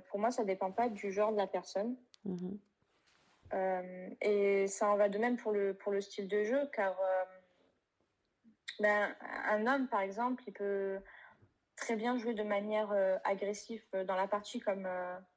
pour 0.10 0.19
moi, 0.19 0.32
ça 0.32 0.43
ne 0.43 0.47
dépend 0.47 0.71
pas 0.71 0.89
du 0.89 1.12
genre 1.12 1.32
de 1.34 1.38
la 1.38 1.47
personne. 1.47 1.95
Mmh 2.25 2.36
euh, 2.45 2.58
et 4.21 4.67
ça 4.67 4.89
en 4.89 4.97
va 4.97 5.10
de 5.10 5.17
même 5.17 5.38
pour 5.38 5.51
le, 5.51 5.73
pour 5.73 5.91
le 5.91 6.01
style 6.01 6.27
de 6.27 6.43
jeu, 6.43 6.69
car 6.73 6.99
euh, 6.99 7.23
ben, 8.79 9.15
un 9.45 9.65
homme, 9.67 9.88
par 9.88 10.01
exemple, 10.01 10.43
il 10.47 10.53
peut 10.53 10.99
très 11.75 11.95
bien 11.95 12.17
jouer 12.17 12.33
de 12.33 12.43
manière 12.43 12.91
euh, 12.91 13.17
agressive 13.23 13.83
dans 14.05 14.15
la 14.15 14.27
partie 14.27 14.60
comme 14.60 14.88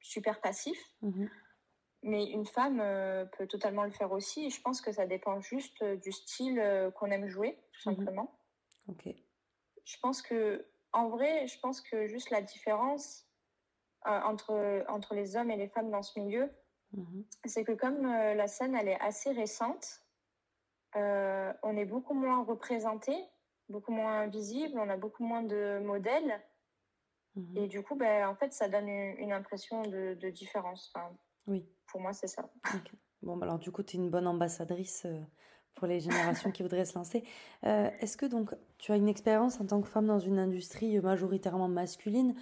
super 0.00 0.40
passif. 0.40 0.78
Mhm. 1.02 1.30
Mais 2.02 2.24
une 2.24 2.46
femme 2.46 2.82
peut 3.36 3.46
totalement 3.46 3.84
le 3.84 3.90
faire 3.90 4.10
aussi. 4.10 4.46
Et 4.46 4.50
je 4.50 4.60
pense 4.62 4.80
que 4.80 4.90
ça 4.90 5.06
dépend 5.06 5.38
juste 5.40 5.84
du 5.84 6.12
style 6.12 6.90
qu'on 6.96 7.10
aime 7.10 7.28
jouer, 7.28 7.58
tout 7.72 7.90
mhm. 7.90 7.96
simplement. 7.96 8.38
Ok. 8.88 9.14
Je 9.84 9.98
pense 9.98 10.22
que, 10.22 10.66
en 10.92 11.08
vrai, 11.10 11.46
je 11.46 11.58
pense 11.60 11.82
que 11.82 12.06
juste 12.06 12.30
la 12.30 12.40
différence 12.40 13.26
entre, 14.06 14.84
entre 14.88 15.14
les 15.14 15.36
hommes 15.36 15.50
et 15.50 15.56
les 15.56 15.68
femmes 15.68 15.90
dans 15.90 16.02
ce 16.02 16.18
milieu, 16.18 16.50
Mhm. 16.92 17.24
C'est 17.44 17.64
que 17.64 17.72
comme 17.72 18.04
euh, 18.04 18.34
la 18.34 18.48
scène, 18.48 18.74
elle 18.74 18.88
est 18.88 19.00
assez 19.00 19.30
récente, 19.30 20.02
euh, 20.96 21.52
on 21.62 21.76
est 21.76 21.84
beaucoup 21.84 22.14
moins 22.14 22.44
représenté, 22.44 23.14
beaucoup 23.68 23.92
moins 23.92 24.26
visible, 24.26 24.78
on 24.78 24.88
a 24.88 24.96
beaucoup 24.96 25.24
moins 25.24 25.42
de 25.42 25.80
modèles. 25.84 26.40
Mhm. 27.36 27.56
Et 27.56 27.68
du 27.68 27.82
coup, 27.82 27.94
ben, 27.94 28.28
en 28.28 28.34
fait, 28.34 28.52
ça 28.52 28.68
donne 28.68 28.88
une, 28.88 29.32
impression 29.32 29.82
de, 29.82 30.30
différence. 30.30 30.92
oui. 31.46 31.64
Pour 31.86 32.00
moi, 32.00 32.12
c'est 32.12 32.28
ça. 32.28 32.48
Bon, 33.22 33.36
bah, 33.36 33.46
alors 33.46 33.58
du 33.58 33.70
coup, 33.70 33.82
tu 33.82 33.96
es 33.96 34.00
une 34.00 34.10
bonne 34.10 34.26
ambassadrice 34.26 35.04
euh, 35.04 35.20
pour 35.74 35.86
les 35.86 36.00
générations 36.00 36.50
qui 36.50 36.62
voudraient 36.62 36.86
se 36.86 36.94
lancer. 36.94 37.22
Est-ce 37.62 38.16
que 38.16 38.26
donc 38.26 38.54
tu 38.78 38.92
as 38.92 38.96
une 38.96 39.08
expérience 39.08 39.60
en 39.60 39.66
tant 39.66 39.80
que 39.80 39.88
femme 39.88 40.06
dans 40.06 40.18
une 40.18 40.38
industrie 40.38 40.98
majoritairement 41.00 41.68
masculine? 41.68 42.34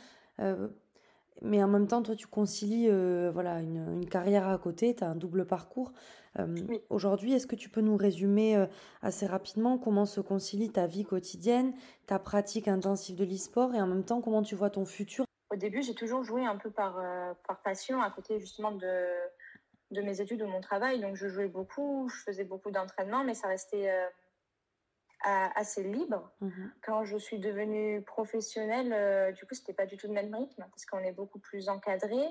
Mais 1.42 1.62
en 1.62 1.68
même 1.68 1.86
temps, 1.86 2.02
toi, 2.02 2.16
tu 2.16 2.26
concilies 2.26 2.88
euh, 2.88 3.30
voilà, 3.32 3.60
une, 3.60 3.76
une, 3.92 4.08
carrière 4.08 4.48
à 4.48 4.58
côté, 4.58 4.94
tu 4.94 5.04
as 5.04 5.08
un 5.08 5.14
double 5.14 5.46
parcours. 5.46 5.92
Euh, 6.38 6.46
aujourd'hui, 6.90 7.32
est-ce 7.32 7.46
que 7.46 7.56
tu 7.56 7.68
peux 7.68 7.80
nous 7.80 7.96
résumer 7.96 8.56
euh, 8.56 8.66
assez 9.02 9.26
rapidement 9.26 9.78
comment 9.78 10.06
se 10.06 10.20
concilie 10.20 10.70
ta 10.70 10.86
vie 10.86 11.04
quotidienne, 11.04 11.74
ta 12.06 12.18
pratique 12.18 12.68
intensive 12.68 13.16
de 13.16 13.24
l'e-sport 13.24 13.74
et 13.74 13.80
en 13.80 13.86
même 13.86 14.04
temps, 14.04 14.20
comment 14.20 14.42
tu 14.42 14.54
vois 14.54 14.70
ton 14.70 14.84
futur? 14.84 15.24
Au 15.50 15.56
début, 15.56 15.82
j'ai 15.82 15.94
toujours 15.94 16.24
joué 16.24 16.44
un 16.44 16.56
peu 16.56 16.70
par, 16.70 17.00
par 17.46 17.62
passion, 17.62 18.02
à 18.02 18.10
côté 18.10 18.38
justement 18.38 18.72
de, 18.72 19.06
de 19.92 20.02
mes 20.02 20.20
études 20.20 20.42
ou 20.42 20.46
de 20.46 20.50
mon 20.50 20.60
travail. 20.60 21.00
Donc, 21.00 21.16
je 21.16 21.28
jouais 21.28 21.48
beaucoup, 21.48 22.08
je 22.10 22.22
faisais 22.22 22.44
beaucoup 22.44 22.70
d'entraînement, 22.70 23.24
mais 23.24 23.34
ça 23.34 23.48
restait 23.48 23.90
assez 25.24 25.82
libre. 25.82 26.30
Mhm. 26.40 26.72
Quand 26.82 27.04
je 27.04 27.16
suis 27.16 27.38
devenue 27.38 28.02
professionnelle, 28.02 28.92
euh, 28.92 29.32
du 29.32 29.46
coup, 29.46 29.54
c'était 29.54 29.72
pas 29.72 29.86
du 29.86 29.96
tout 29.96 30.06
le 30.06 30.12
même 30.12 30.34
rythme 30.34 30.64
parce 30.70 30.86
qu'on 30.86 31.00
est 31.00 31.12
beaucoup 31.12 31.38
plus 31.38 31.68
encadré. 31.68 32.28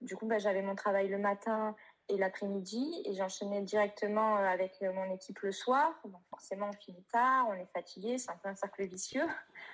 Du 0.00 0.16
coup, 0.16 0.26
bah, 0.26 0.38
j'avais 0.38 0.62
mon 0.62 0.74
travail 0.74 1.08
le 1.08 1.18
matin 1.18 1.76
et 2.08 2.16
l'après-midi 2.16 3.02
et 3.04 3.14
j'enchaînais 3.14 3.62
directement 3.62 4.38
euh, 4.38 4.44
avec 4.44 4.80
mon 4.82 5.12
équipe 5.12 5.40
le 5.40 5.52
soir. 5.52 5.92
Donc 6.04 6.22
forcément, 6.30 6.68
on 6.68 6.72
finit 6.72 7.04
tard, 7.12 7.46
on 7.48 7.54
est 7.54 7.70
fatigué, 7.72 8.18
c'est 8.18 8.30
un 8.30 8.36
peu 8.36 8.48
un 8.48 8.54
cercle 8.54 8.84
vicieux. 8.84 9.26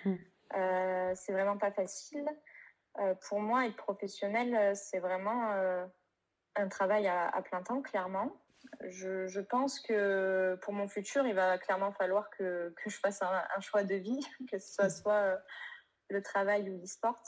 Mhm. 0.05 0.19
Euh, 0.57 1.13
c'est 1.15 1.33
vraiment 1.33 1.59
pas 1.59 1.73
facile. 1.73 2.25
pour 3.29 3.41
moi, 3.41 3.67
être 3.67 3.77
professionnel, 3.77 4.75
c'est 4.75 5.01
vraiment 5.01 5.51
un 6.55 6.69
travail 6.69 7.07
à, 7.09 7.29
à, 7.29 7.43
plein 7.43 7.63
temps, 7.63 7.83
clairement 7.83 8.33
je, 8.89 9.27
je, 9.27 9.41
pense 9.41 9.81
que 9.81 10.59
pour 10.63 10.73
mon 10.73 10.89
futur, 10.89 11.27
il 11.27 11.35
va 11.35 11.59
clairement 11.59 11.93
falloir 11.93 12.31
que, 12.31 12.75
que 12.77 12.91
je 12.91 12.99
fasse 12.99 13.23
un, 13.23 13.43
un, 13.57 13.61
choix 13.61 13.85
de 13.85 13.95
vie, 13.95 14.21
que 14.51 14.59
ce 14.59 14.75
soit, 14.75 14.91
soit 14.91 15.13
euh, 15.13 15.37
le 16.11 16.23
travail 16.23 16.71
ou 16.71 16.79
l'e-sport. 16.79 17.23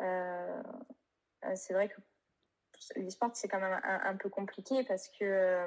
Euh, 0.00 0.62
c'est 1.54 1.74
vrai 1.74 1.88
que 1.88 2.00
l'e-sport, 2.96 3.30
c'est 3.34 3.48
quand 3.48 3.60
même 3.60 3.80
un, 3.82 4.00
un, 4.04 4.16
peu 4.16 4.28
compliqué 4.28 4.84
parce 4.84 5.08
que 5.08 5.66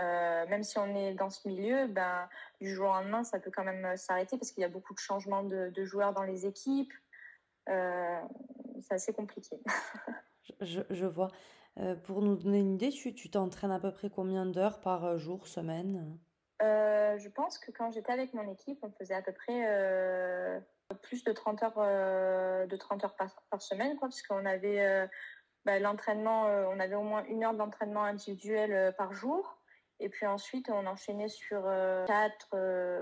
euh, 0.00 0.46
même 0.46 0.62
si 0.62 0.78
on 0.78 0.94
est 0.96 1.14
dans 1.14 1.30
ce 1.30 1.46
milieu, 1.46 1.86
ben, 1.86 2.28
du 2.60 2.74
jour 2.74 2.88
au 2.88 2.94
lendemain, 2.94 3.24
ça 3.24 3.38
peut 3.38 3.50
quand 3.50 3.64
même 3.64 3.96
s'arrêter 3.96 4.36
parce 4.38 4.50
qu'il 4.50 4.62
y 4.62 4.64
a 4.64 4.68
beaucoup 4.68 4.94
de 4.94 4.98
changements 4.98 5.44
de, 5.44 5.70
de 5.70 5.84
joueurs 5.84 6.12
dans 6.12 6.24
les 6.24 6.46
équipes. 6.46 6.92
c'est 7.66 8.94
assez 8.94 9.12
compliqué. 9.12 9.60
je, 10.60 10.80
je, 10.90 11.06
vois. 11.06 11.30
Euh, 11.80 11.96
pour 11.96 12.22
nous 12.22 12.36
donner 12.36 12.60
une 12.60 12.74
idée, 12.74 12.90
tu 12.90 13.30
t'entraînes 13.30 13.72
à 13.72 13.80
peu 13.80 13.90
près 13.90 14.08
combien 14.08 14.46
d'heures 14.46 14.80
par 14.80 15.04
euh, 15.04 15.18
jour, 15.18 15.48
semaine? 15.48 16.18
Euh, 16.62 17.18
Je 17.18 17.28
pense 17.28 17.58
que 17.58 17.72
quand 17.72 17.90
j'étais 17.90 18.12
avec 18.12 18.32
mon 18.32 18.50
équipe, 18.52 18.78
on 18.82 18.92
faisait 18.92 19.14
à 19.14 19.22
peu 19.22 19.32
près 19.32 20.62
plus 21.02 21.24
de 21.24 21.32
30 21.32 21.62
heures, 21.64 22.66
de 22.68 22.76
30 22.76 23.04
heures 23.04 23.16
par, 23.16 23.62
semaine, 23.62 23.96
quoi, 23.96 24.08
puisqu'on 24.08 24.44
avait 24.46 25.08
bah, 25.64 25.78
l'entraînement, 25.80 26.44
on 26.44 26.78
avait 26.78 26.94
au 26.94 27.02
moins 27.02 27.24
une 27.24 27.42
heure 27.42 27.54
d'entraînement 27.54 28.04
individuel 28.04 28.94
par 28.96 29.12
jour. 29.12 29.60
Et 30.00 30.08
puis 30.08 30.26
ensuite, 30.26 30.70
on 30.70 30.86
enchaînait 30.86 31.28
sur 31.28 31.62
quatre, 32.06 32.48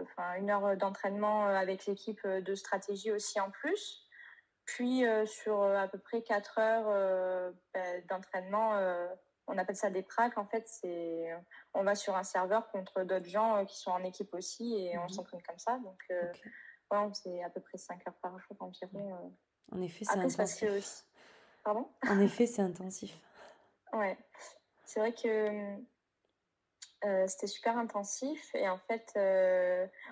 enfin 0.02 0.34
une 0.38 0.50
heure 0.50 0.76
d'entraînement 0.76 1.44
avec 1.46 1.84
l'équipe 1.86 2.26
de 2.26 2.54
stratégie 2.54 3.12
aussi 3.12 3.38
en 3.38 3.50
plus. 3.50 4.08
Puis 4.64 5.04
euh, 5.04 5.26
sur 5.26 5.62
euh, 5.62 5.76
à 5.76 5.88
peu 5.88 5.98
près 5.98 6.22
4 6.22 6.58
heures 6.58 6.86
euh, 6.88 7.52
ben, 7.74 8.04
d'entraînement, 8.08 8.78
on 9.48 9.58
appelle 9.58 9.76
ça 9.76 9.90
des 9.90 10.02
pracs. 10.02 10.38
En 10.38 10.46
fait, 10.46 10.66
c'est 10.68 11.30
on 11.74 11.82
va 11.82 11.94
sur 11.94 12.16
un 12.16 12.24
serveur 12.24 12.70
contre 12.70 13.02
d'autres 13.02 13.28
gens 13.28 13.64
qui 13.66 13.78
sont 13.78 13.90
en 13.90 14.04
équipe 14.04 14.32
aussi 14.34 14.74
et 14.74 14.98
on 14.98 15.02
mhm. 15.02 15.08
s'entraîne 15.08 15.42
comme 15.42 15.58
ça. 15.58 15.78
Donc, 15.78 16.02
ouais, 16.10 17.10
c'est 17.12 17.42
à 17.42 17.50
peu 17.50 17.60
près 17.60 17.78
5 17.78 18.06
heures 18.06 18.18
par 18.22 18.38
jour 18.38 18.56
environ. 18.60 19.34
En 19.72 19.80
effet, 19.80 20.04
c'est 20.04 20.18
intensif. 20.18 20.70
Aussi... 20.70 21.04
Pardon? 21.64 21.88
En 22.08 22.20
effet, 22.20 22.46
c'est 22.46 22.62
intensif. 22.62 23.18
Ouais, 23.92 24.16
c'est 24.84 25.00
vrai 25.00 25.12
que 25.12 25.76
c'était 27.26 27.48
super 27.48 27.76
intensif 27.76 28.54
et 28.54 28.68
en 28.68 28.78
fait, 28.78 29.12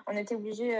on 0.07 0.17
était 0.17 0.35
obligé. 0.35 0.77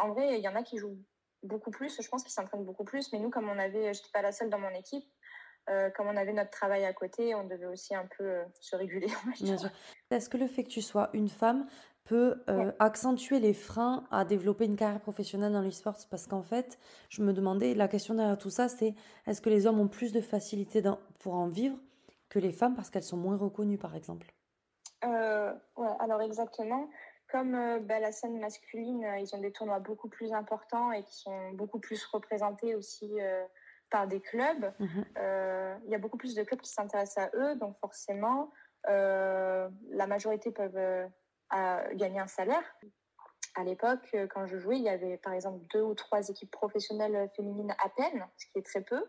en 0.00 0.08
vrai, 0.12 0.38
il 0.38 0.40
y 0.40 0.48
en 0.48 0.54
a 0.54 0.62
qui 0.62 0.78
jouent 0.78 0.98
beaucoup 1.42 1.70
plus. 1.70 2.00
Je 2.00 2.08
pense 2.08 2.22
qu'ils 2.22 2.32
s'entraînent 2.32 2.64
beaucoup 2.64 2.84
plus. 2.84 3.12
Mais 3.12 3.18
nous, 3.18 3.30
comme 3.30 3.48
on 3.48 3.58
avait, 3.58 3.92
j'étais 3.94 4.10
pas 4.12 4.22
la 4.22 4.32
seule 4.32 4.50
dans 4.50 4.58
mon 4.58 4.70
équipe, 4.70 5.04
comme 5.94 6.06
on 6.06 6.16
avait 6.16 6.32
notre 6.32 6.50
travail 6.50 6.84
à 6.84 6.92
côté, 6.92 7.34
on 7.34 7.44
devait 7.44 7.66
aussi 7.66 7.94
un 7.94 8.08
peu 8.16 8.40
se 8.60 8.74
réguler. 8.74 9.08
Est-ce 10.10 10.28
que 10.28 10.38
le 10.38 10.46
fait 10.46 10.64
que 10.64 10.70
tu 10.70 10.80
sois 10.80 11.10
une 11.12 11.28
femme 11.28 11.66
peut 12.04 12.42
accentuer 12.78 13.38
les 13.38 13.52
freins 13.52 14.06
à 14.10 14.24
développer 14.24 14.64
une 14.64 14.76
carrière 14.76 15.00
professionnelle 15.00 15.52
dans 15.52 15.60
l'e-sport? 15.60 15.96
Parce 16.10 16.26
qu'en 16.26 16.42
fait, 16.42 16.78
je 17.10 17.22
me 17.22 17.34
demandais, 17.34 17.74
la 17.74 17.86
question 17.86 18.14
derrière 18.14 18.38
tout 18.38 18.48
ça, 18.48 18.68
c'est 18.68 18.94
est-ce 19.26 19.42
que 19.42 19.50
les 19.50 19.66
hommes 19.66 19.78
ont 19.78 19.88
plus 19.88 20.12
de 20.12 20.22
facilité 20.22 20.82
pour 21.18 21.34
en 21.34 21.48
vivre 21.48 21.76
que 22.30 22.38
les 22.38 22.52
femmes 22.52 22.74
parce 22.74 22.88
qu'elles 22.88 23.02
sont 23.02 23.18
moins 23.18 23.36
reconnues, 23.36 23.78
par 23.78 23.94
exemple? 23.94 24.32
Euh, 25.04 25.52
ouais, 25.76 25.88
alors 26.00 26.22
exactement. 26.22 26.88
Comme 27.30 27.54
euh, 27.54 27.78
bah, 27.80 28.00
la 28.00 28.10
scène 28.12 28.38
masculine, 28.38 29.04
euh, 29.04 29.18
ils 29.18 29.34
ont 29.34 29.40
des 29.40 29.52
tournois 29.52 29.80
beaucoup 29.80 30.08
plus 30.08 30.32
importants 30.32 30.92
et 30.92 31.02
qui 31.04 31.14
sont 31.14 31.52
beaucoup 31.52 31.78
plus 31.78 32.04
représentés 32.06 32.74
aussi 32.74 33.10
par 33.90 34.06
des 34.06 34.20
clubs. 34.20 34.72
Mhm. 34.78 35.04
Il 35.86 35.90
y 35.90 35.94
a 35.94 35.98
beaucoup 35.98 36.18
plus 36.18 36.34
de 36.34 36.42
clubs 36.42 36.60
qui 36.60 36.70
s'intéressent 36.70 37.26
à 37.26 37.30
eux, 37.36 37.56
donc 37.56 37.78
forcément, 37.78 38.52
la 38.86 40.06
majorité 40.06 40.50
peuvent 40.50 41.08
gagner 41.94 42.20
un 42.20 42.26
salaire. 42.26 42.62
À 43.54 43.64
l'époque, 43.64 44.14
quand 44.30 44.46
je 44.46 44.58
jouais, 44.58 44.76
il 44.76 44.84
y 44.84 44.88
avait 44.88 45.16
par 45.16 45.32
exemple 45.32 45.64
deux 45.72 45.82
ou 45.82 45.94
trois 45.94 46.28
équipes 46.28 46.50
professionnelles 46.50 47.30
féminines 47.34 47.74
à 47.82 47.88
peine, 47.88 48.26
ce 48.36 48.46
qui 48.52 48.58
est 48.58 48.66
très 48.66 48.82
peu, 48.82 49.02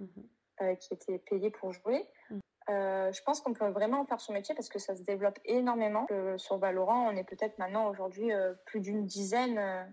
mhm. 0.00 0.76
qui 0.78 0.94
étaient 0.94 1.18
payées 1.18 1.50
pour 1.50 1.72
jouer. 1.72 2.06
Mhm. 2.30 2.40
Euh, 2.68 3.12
je 3.12 3.22
pense 3.22 3.40
qu'on 3.40 3.52
peut 3.52 3.68
vraiment 3.68 4.04
faire 4.04 4.20
son 4.20 4.32
métier 4.32 4.54
parce 4.54 4.68
que 4.68 4.78
ça 4.78 4.94
se 4.94 5.02
développe 5.02 5.38
énormément. 5.44 6.06
sur 6.36 6.58
Valorant, 6.58 7.08
on 7.08 7.16
est 7.16 7.24
peut-être 7.24 7.58
maintenant 7.58 7.88
aujourd'hui 7.88 8.32
euh, 8.32 8.54
plus 8.66 8.80
d'une 8.80 9.04
dizaine 9.04 9.58
euh, 9.58 9.84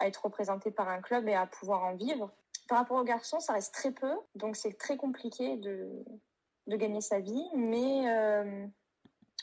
à 0.00 0.06
être 0.06 0.24
représenté 0.24 0.70
par 0.70 0.88
un 0.88 1.00
club 1.00 1.28
et 1.28 1.34
à 1.34 1.46
pouvoir 1.46 1.84
en 1.84 1.94
vivre. 1.94 2.30
Par 2.68 2.78
rapport 2.78 2.98
aux 2.98 3.04
garçons, 3.04 3.40
ça 3.40 3.52
reste 3.52 3.74
très 3.74 3.92
peu, 3.92 4.12
donc 4.34 4.56
c'est 4.56 4.78
très 4.78 4.96
compliqué 4.96 5.56
de, 5.56 5.90
de 6.66 6.76
gagner 6.76 7.02
sa 7.02 7.20
vie. 7.20 7.44
Mais 7.54 8.06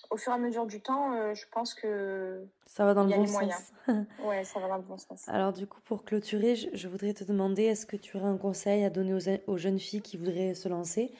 au 0.09 0.17
fur 0.17 0.33
et 0.33 0.35
à 0.35 0.39
mesure 0.39 0.65
du 0.65 0.81
temps, 0.81 1.33
je 1.33 1.45
pense 1.51 1.75
que 1.75 2.43
ça 2.65 2.83
va 2.83 2.95
dans 2.95 3.03
le 3.03 3.15
bon 3.15 3.27
sens. 3.27 3.73
ouais, 4.25 4.43
ça 4.43 4.59
va 4.59 4.69
dans 4.69 4.77
le 4.77 4.81
bon 4.81 4.97
sens. 4.97 5.29
Alors 5.29 5.53
du 5.53 5.67
coup, 5.67 5.79
pour 5.81 6.03
clôturer, 6.03 6.55
je, 6.55 6.87
voudrais 6.87 7.13
te 7.13 7.23
demander, 7.23 7.63
est-ce 7.63 7.85
que 7.85 7.95
tu 7.95 8.17
aurais 8.17 8.27
un 8.27 8.37
conseil 8.37 8.83
à 8.83 8.89
donner 8.89 9.13
aux, 9.13 9.51
aux 9.51 9.57
jeunes 9.57 9.79
filles 9.79 10.01
qui 10.01 10.17
voudraient 10.17 10.55
se 10.55 10.67
lancer? 10.67 11.13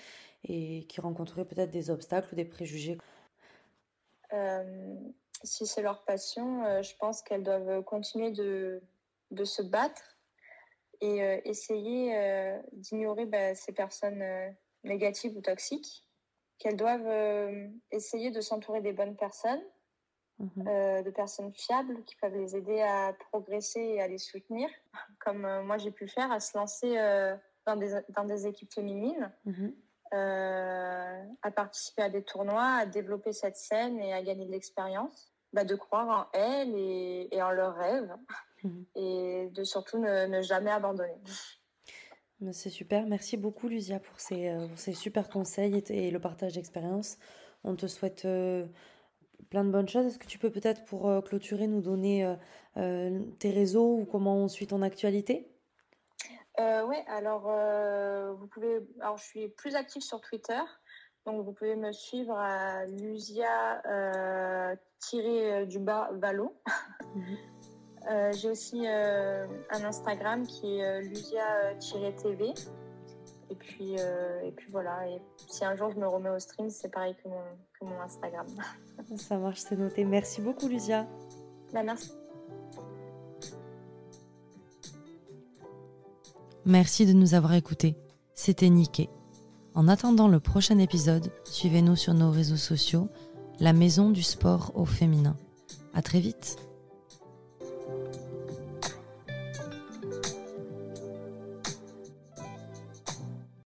Et 0.43 0.85
qui 0.87 1.01
rencontreraient 1.01 1.45
peut-être 1.45 1.71
des 1.71 1.89
obstacles 1.89 2.33
ou 2.33 2.35
des 2.35 2.45
préjugés 2.45 2.97
euh, 4.33 4.95
Si 5.43 5.67
c'est 5.67 5.81
leur 5.81 6.03
passion, 6.03 6.65
euh, 6.65 6.81
je 6.81 6.95
pense 6.97 7.21
qu'elles 7.21 7.43
doivent 7.43 7.83
continuer 7.83 8.31
de, 8.31 8.81
de 9.31 9.43
se 9.43 9.61
battre 9.61 10.17
et 10.99 11.23
euh, 11.23 11.41
essayer 11.45 12.59
d'ignorer 12.73 13.25
bah, 13.25 13.55
ces 13.55 13.71
personnes 13.71 14.23
négatives 14.83 15.35
ou 15.35 15.41
toxiques, 15.41 16.05
qu'elles 16.59 16.77
doivent 16.77 17.71
essayer 17.91 18.29
de 18.29 18.39
s'entourer 18.39 18.81
des 18.81 18.93
bonnes 18.93 19.15
personnes, 19.15 19.63
mhm. 20.37 21.03
de 21.03 21.09
personnes 21.09 21.51
fiables 21.53 22.03
qui 22.03 22.15
peuvent 22.17 22.35
les 22.35 22.55
aider 22.55 22.81
à 22.81 23.13
progresser 23.31 23.79
et 23.79 24.01
à 24.01 24.07
les 24.07 24.19
soutenir, 24.19 24.69
comme 25.19 25.63
moi 25.63 25.79
j'ai 25.79 25.89
pu 25.89 26.03
le 26.03 26.11
faire, 26.11 26.31
à 26.31 26.39
se 26.39 26.55
lancer 26.55 26.95
dans, 27.65 27.75
des, 27.75 27.99
dans 28.09 28.25
des 28.25 28.45
équipes 28.45 28.71
féminines. 28.71 29.33
Mhm. 29.45 29.75
Euh, 30.13 31.23
à 31.41 31.51
participer 31.51 32.01
à 32.01 32.09
des 32.09 32.21
tournois, 32.21 32.79
à 32.81 32.85
développer 32.85 33.31
cette 33.31 33.55
scène 33.55 33.97
et 34.01 34.13
à 34.13 34.21
gagner 34.21 34.45
de 34.45 34.51
l'expérience, 34.51 35.31
bah, 35.53 35.63
de 35.63 35.73
croire 35.75 36.27
en 36.33 36.37
elles 36.37 36.75
et, 36.75 37.41
en 37.41 37.51
leurs 37.51 37.75
rêves 37.75 38.13
mhm. 38.61 38.85
et 38.95 39.49
de 39.53 39.63
surtout 39.63 39.99
ne, 39.99 40.41
jamais 40.41 40.69
abandonner. 40.69 41.15
C'est 42.51 42.69
super. 42.69 43.07
Merci 43.07 43.37
beaucoup, 43.37 43.69
Lucia, 43.69 43.99
pour 43.99 44.19
ces, 44.19 44.49
euh, 44.49 44.67
ces 44.75 44.93
super 44.93 45.29
conseils 45.29 45.81
et, 45.89 46.11
le 46.11 46.19
partage 46.19 46.53
d'expérience. 46.53 47.17
On 47.63 47.75
te 47.75 47.87
souhaite 47.87 48.25
euh, 48.25 48.65
plein 49.49 49.63
de 49.63 49.71
bonnes 49.71 49.87
choses. 49.87 50.07
Est-ce 50.07 50.19
que 50.19 50.27
tu 50.27 50.39
peux 50.39 50.51
peut-être, 50.51 50.83
pour 50.83 51.09
clôturer, 51.23 51.67
nous 51.67 51.81
donner 51.81 52.35
tes 52.75 53.51
réseaux 53.51 53.95
ou 53.95 54.05
comment 54.05 54.35
on 54.35 54.49
suit 54.49 54.67
ton 54.67 54.81
actualité? 54.81 55.51
Euh, 56.61 56.85
Oui, 56.85 56.97
alors 57.07 57.45
euh, 57.47 58.33
vous 58.33 58.47
pouvez. 58.47 58.79
Alors 58.99 59.17
je 59.17 59.23
suis 59.23 59.49
plus 59.49 59.75
active 59.75 60.01
sur 60.01 60.21
Twitter, 60.21 60.61
donc 61.25 61.43
vous 61.43 61.53
pouvez 61.53 61.75
me 61.75 61.91
suivre 61.91 62.37
à 62.37 62.85
Lucia 62.85 63.81
euh, 63.85 64.75
euh 65.13 65.65
du 65.65 65.79
bas 65.79 66.09
Valo. 66.13 66.55
Mhm. 67.15 67.37
J'ai 68.33 68.49
aussi 68.49 68.87
un 68.87 69.83
Instagram 69.83 70.47
qui 70.47 70.79
est 70.79 71.01
Lucia-TV. 71.01 72.53
Et 73.51 73.55
puis, 73.55 73.93
et 73.93 74.51
puis 74.55 74.71
voilà. 74.71 75.07
Et 75.07 75.21
si 75.47 75.63
un 75.63 75.75
jour 75.75 75.91
je 75.91 75.99
me 75.99 76.07
remets 76.07 76.31
au 76.31 76.39
stream, 76.39 76.71
c'est 76.71 76.89
pareil 76.89 77.15
que 77.23 77.29
mon, 77.29 77.43
que 77.79 77.85
mon 77.85 77.99
Instagram. 78.01 78.47
Ça 79.17 79.37
marche, 79.37 79.59
c'est 79.59 79.75
noté. 79.75 80.03
Merci 80.03 80.41
beaucoup, 80.41 80.67
Lucia. 80.67 81.05
Bah, 81.73 81.83
merci. 81.83 82.11
Merci 86.65 87.07
de 87.07 87.13
nous 87.13 87.33
avoir 87.33 87.53
écoutés. 87.53 87.95
C'était 88.35 88.69
Niké. 88.69 89.09
En 89.73 89.87
attendant 89.87 90.27
le 90.27 90.39
prochain 90.39 90.77
épisode, 90.77 91.31
suivez-nous 91.43 91.95
sur 91.95 92.13
nos 92.13 92.29
réseaux 92.29 92.55
sociaux, 92.55 93.09
la 93.59 93.73
maison 93.73 94.11
du 94.11 94.21
sport 94.21 94.71
au 94.75 94.85
féminin. 94.85 95.35
À 95.93 96.01
très 96.03 96.19
vite! 96.19 96.57